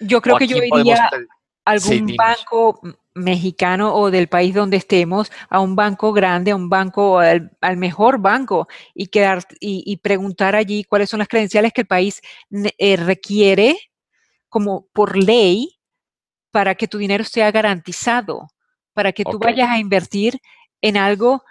[0.00, 1.10] Yo creo que yo iría a
[1.64, 2.80] algún banco
[3.14, 8.20] mexicano o del país donde estemos, a un banco grande, a un banco, al, mejor
[8.20, 13.76] banco y, quedar, y, preguntar allí cuáles son las credenciales que el país eh, requiere
[14.48, 15.78] como por ley
[16.50, 18.48] para que tu dinero sea garantizado
[19.00, 20.38] para que tú vayas a invertir
[20.82, 21.42] en algo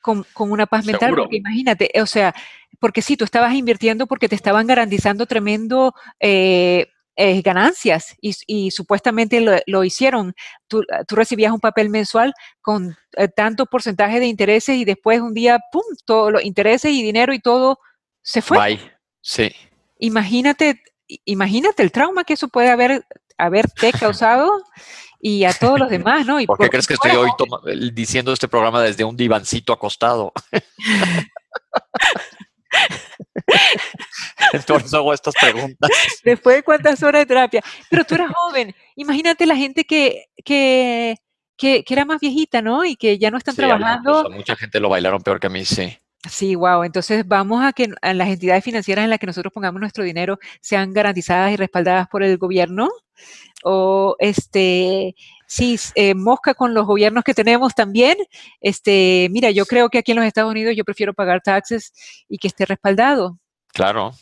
[0.00, 2.32] con, una paz mental, porque imagínate, o sea,
[2.78, 6.86] porque sí, tú estabas invirtiendo porque te estaban garantizando tremendo eh,
[7.16, 10.34] eh, ganancias y, supuestamente lo, hicieron.
[10.68, 15.58] Tú, recibías un papel mensual con eh, tanto porcentaje de intereses y después un día,
[15.72, 17.80] ¡pum!, todos los intereses y dinero y todo
[18.22, 18.56] se fue.
[18.56, 18.92] Bye.
[19.20, 19.50] Sí.
[19.98, 20.80] Imagínate,
[21.24, 23.04] imagínate el trauma que eso puede haber
[23.36, 24.62] haberte causado
[25.26, 26.38] y a todos los demás, ¿no?
[26.38, 27.30] Y ¿Por qué crees que estoy hoy
[27.94, 30.34] diciendo este programa desde un divancito acostado?
[34.52, 35.90] Entonces hago estas preguntas.
[36.22, 37.62] Después de cuántas horas de terapia.
[37.88, 38.74] Pero tú eras joven.
[38.96, 41.16] Imagínate la gente que, que,
[41.56, 42.84] que, era más viejita, ¿no?
[42.84, 44.28] Y que ya no están trabajando.
[44.28, 45.96] mucha gente lo bailaron peor que a mí, sí.
[46.28, 46.84] Sí, wow.
[46.84, 50.92] Entonces vamos a que las entidades financieras en las que nosotros pongamos nuestro dinero sean
[50.92, 52.88] garantizadas y respaldadas por el gobierno
[53.62, 55.14] o este,
[55.46, 58.16] sí, eh, mosca con los gobiernos que tenemos también.
[58.60, 61.92] Este, mira, yo creo que aquí en los Estados Unidos yo prefiero pagar taxes
[62.28, 63.38] y que esté respaldado.
[63.68, 64.12] Claro.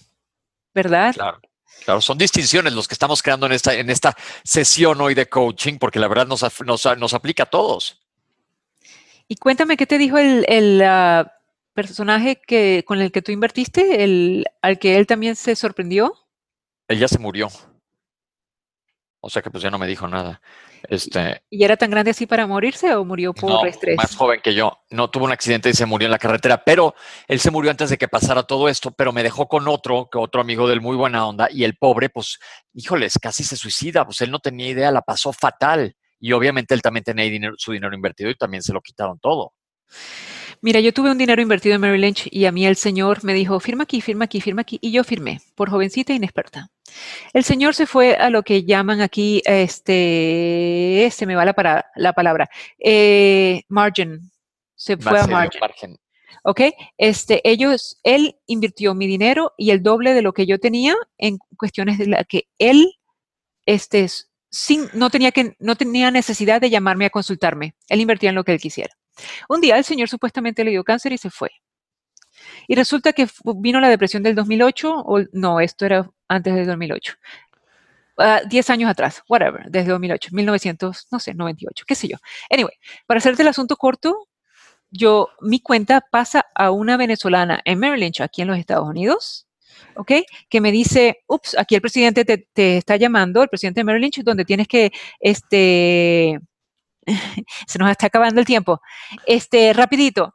[0.75, 1.15] ¿Verdad?
[1.15, 1.41] Claro.
[1.85, 5.79] Claro, son distinciones los que estamos creando en esta, en esta sesión hoy de coaching,
[5.79, 8.01] porque la verdad nos, nos, aplica a todos.
[9.27, 11.33] Y cuéntame qué te dijo el, ah,
[11.75, 16.15] personaje que, con el que tú invertiste, el, al que él también se sorprendió.
[16.89, 17.49] Él ya se murió.
[19.21, 20.41] O sea que pues ya no me dijo nada.
[20.89, 23.97] Este, ¿Y era tan grande así para morirse o murió por estrés?
[23.97, 24.81] Más joven que yo.
[24.91, 26.95] No tuvo un accidente y se murió en la carretera, pero
[27.29, 30.19] él se murió antes de que pasara todo esto, pero me dejó con otro, que
[30.19, 32.41] otro amigo del muy buena onda, y el pobre, pues,
[32.75, 35.95] híjoles, casi se suicida, pues él no tenía idea, la pasó fatal.
[36.19, 39.55] Y obviamente él también tenía dinero, su dinero invertido y también se lo quitaron todo.
[40.65, 43.35] Mira, yo tuve un dinero invertido en Merrill Lynch y a mí el señor me
[43.35, 44.79] dijo, firma aquí, firma aquí, firma aquí.
[44.81, 46.71] Y yo firmé, por jovencita inexperta.
[47.33, 52.13] El señor se fue a lo que llaman aquí, este, se me va la, la
[52.13, 52.49] palabra,
[52.79, 54.31] eh, margin.
[54.77, 55.99] Se fue a margin.
[56.45, 56.61] ¿Ok?
[56.97, 61.39] Este, ellos, él invirtió mi dinero y el doble de lo que yo tenía en
[61.57, 63.01] cuestiones de la que él,
[63.67, 64.09] este,
[64.49, 67.75] sin, no tenía que, no tenía necesidad de llamarme a consultarme.
[67.89, 68.95] Él invertía en lo que él quisiera.
[69.49, 71.51] Un día el señor supuestamente le dio cáncer y se fue.
[72.67, 77.15] Y resulta que vino la depresión del 2008, o no, esto era antes del 2008.
[78.19, 82.17] Uh, 10 años atrás, whatever, desde 2008, 1900, no sé, 98, qué sé yo.
[82.51, 82.75] Anyway,
[83.07, 84.29] para hacerte el asunto corto,
[84.91, 89.49] yo, mi cuenta pasa a una venezolana en Maryland, aquí en los Estados Unidos,
[89.97, 90.13] ¿ok?
[90.51, 94.45] Que me dice, ups, aquí el presidente te, está llamando, el presidente de Maryland, donde
[94.45, 96.39] tienes que, este,
[97.67, 98.81] se nos está acabando el tiempo.
[99.27, 100.35] Este, rapidito.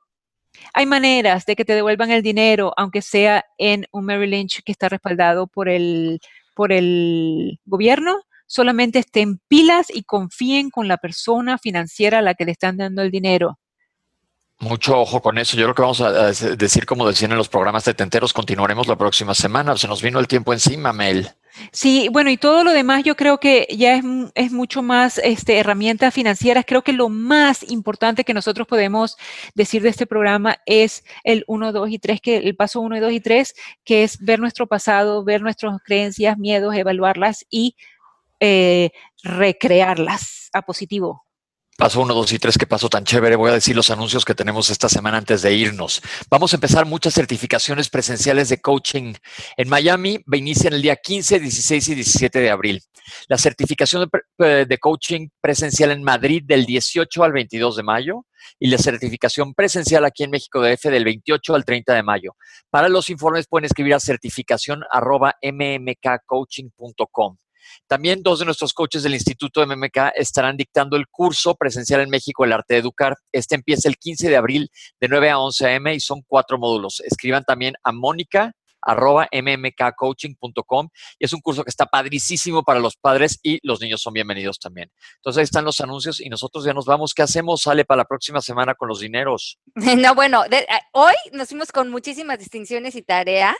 [0.73, 4.71] Hay maneras de que te devuelvan el dinero, aunque sea en un Merrill Lynch que
[4.71, 6.19] está respaldado por el,
[6.55, 12.45] por el gobierno, solamente estén pilas y confíen con la persona financiera a la que
[12.45, 13.59] le están dando el dinero.
[14.59, 15.55] Mucho ojo con eso.
[15.55, 18.95] Yo creo que vamos a decir, como decían en los programas de Tenteros, continuaremos la
[18.95, 19.77] próxima semana.
[19.77, 21.29] Se nos vino el tiempo encima, Mel.
[21.71, 24.03] Sí, bueno, y todo lo demás yo creo que ya es,
[24.35, 26.65] es, mucho más este, herramientas financieras.
[26.67, 29.17] Creo que lo más importante que nosotros podemos
[29.55, 33.11] decir de este programa es el 1, 2 y 3, que el paso 1, 2
[33.11, 37.75] y 3, que es ver nuestro pasado, ver nuestras creencias, miedos, evaluarlas y
[38.39, 38.91] eh,
[39.23, 41.26] recrearlas a positivo.
[41.77, 43.35] Paso uno, dos y tres, qué paso tan chévere.
[43.35, 46.01] Voy a decir los anuncios que tenemos esta semana antes de irnos.
[46.27, 49.13] Vamos a empezar muchas certificaciones presenciales de coaching.
[49.57, 52.81] En Miami inician el día 15, 16 y 17 de abril.
[53.27, 54.09] La certificación
[54.39, 58.25] de, de coaching presencial en Madrid del 18 al 22 de mayo
[58.57, 62.35] y la certificación presencial aquí en México DF del 28 al 30 de mayo.
[62.71, 67.37] Para los informes pueden escribir a certificación arroba mmkcoaching.com.
[67.87, 72.45] También dos de nuestros coaches del Instituto MMK estarán dictando el curso presencial en México,
[72.45, 73.15] el arte de educar.
[73.31, 77.01] Este empieza el 15 de abril de 9 a 11 am y son cuatro módulos.
[77.01, 80.89] Escriban también a Mónica arroba mmkcoaching.com
[81.19, 84.59] y es un curso que está padricísimo para los padres y los niños son bienvenidos
[84.59, 84.91] también.
[85.17, 87.13] Entonces ahí están los anuncios y nosotros ya nos vamos.
[87.13, 87.61] ¿Qué hacemos?
[87.61, 89.59] Sale para la próxima semana con los dineros.
[89.97, 90.43] No, bueno,
[90.91, 93.57] hoy nos fuimos con muchísimas distinciones y tarea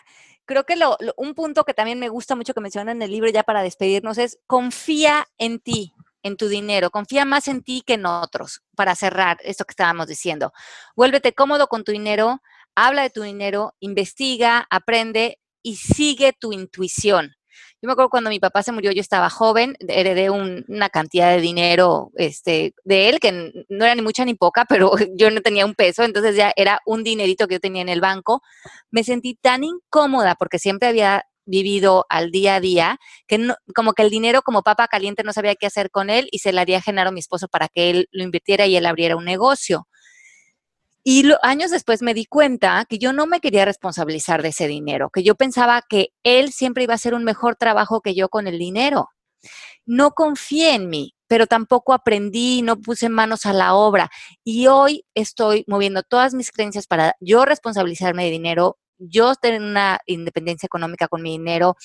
[0.48, 0.76] creo que
[1.18, 4.18] un punto que también me gusta mucho que mencionan en el libro ya para despedirnos
[4.18, 5.94] es confía en ti,
[6.24, 10.08] en tu dinero, confía más en ti que en otros, para cerrar esto que estábamos
[10.08, 10.52] diciendo.
[10.96, 12.42] Vuélvete cómodo con tu dinero,
[12.74, 17.37] habla de tu dinero, investiga, aprende y sigue tu intuición.
[17.80, 21.42] Yo me acuerdo cuando mi papá se murió, yo estaba joven, heredé una cantidad de
[21.42, 23.32] dinero este, de él, que
[23.70, 26.80] no era ni mucha ni poca, pero yo no tenía un peso, entonces ya era
[26.88, 28.42] un dinerito que yo tenía en el banco.
[28.90, 34.02] Me sentí tan incómoda porque siempre había vivido al día a día, que como que
[34.02, 36.82] el dinero como papa caliente no sabía qué hacer con él y se le haría
[36.82, 39.88] Genaro a mi esposo para que él lo invirtiera y él abriera un negocio.
[41.10, 45.10] Y años después me di cuenta que yo no me quería responsabilizar de ese dinero,
[45.10, 48.46] que yo pensaba que él siempre iba a hacer un mejor trabajo que yo con
[48.46, 49.08] el dinero.
[49.86, 54.10] No confié en mí, pero tampoco aprendí, no puse manos a la obra.
[54.44, 60.00] Y hoy estoy moviendo todas mis creencias para yo responsabilizarme de dinero, yo tener una
[60.08, 61.78] independencia económica con mi dinero,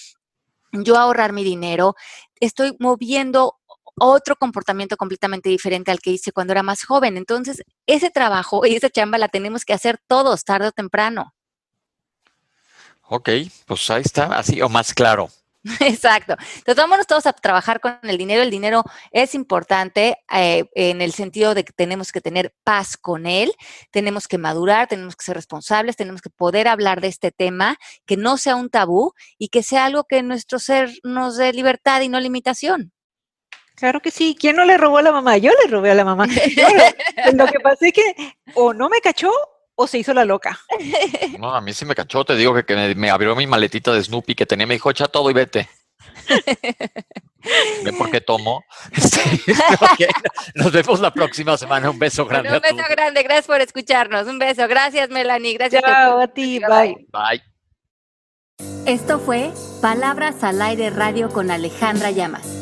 [0.73, 1.95] yo ahorrar mi dinero.
[2.41, 3.55] Estoy moviendo
[3.99, 7.17] otro comportamiento completamente diferente al que hice cuando era más joven.
[7.17, 11.35] Entonces, ese trabajo y esa chamba la tenemos que hacer todos, tarde o temprano.
[13.09, 13.29] Ok,
[13.67, 15.29] pues ahí está, así o más claro.
[15.81, 16.35] Exacto.
[16.57, 18.43] Entonces, vámonos todos a trabajar con el dinero.
[18.43, 18.83] El dinero
[19.13, 23.53] es importante eh, en el sentido de que tenemos que tener paz con él,
[23.91, 27.77] tenemos que madurar, tenemos que ser responsables, tenemos que poder hablar de este tema,
[28.07, 32.01] que no sea un tabú y que sea algo que nuestro ser nos dé libertad
[32.01, 32.93] y no limitación.
[33.75, 34.37] Claro que sí.
[34.39, 35.37] ¿Quién no le robó a la mamá?
[35.39, 36.27] Yo le robé a la mamá.
[37.35, 39.33] lo, que pasa es que o no me cachó
[39.75, 40.59] o se hizo la loca.
[41.39, 42.25] No, a mí sí me cachó.
[42.25, 44.67] Te digo que, me, abrió mi maletita de Snoopy que tenía.
[44.67, 45.69] Me dijo, echa todo y vete.
[47.85, 48.65] ¿Ven por qué tomo?
[50.55, 51.91] Nos vemos la próxima semana.
[51.91, 52.53] Un beso grande.
[52.55, 53.23] un beso grande.
[53.23, 54.29] Gracias por escucharnos.
[54.29, 54.69] Un beso.
[54.69, 55.55] Gracias, Melanie.
[55.55, 56.61] Gracias Chao, a ti.
[56.61, 57.07] Bye.
[57.11, 57.43] Bye.
[58.87, 59.51] Esto fue
[59.81, 62.62] Palabras al Aire Radio con Alejandra Llamas.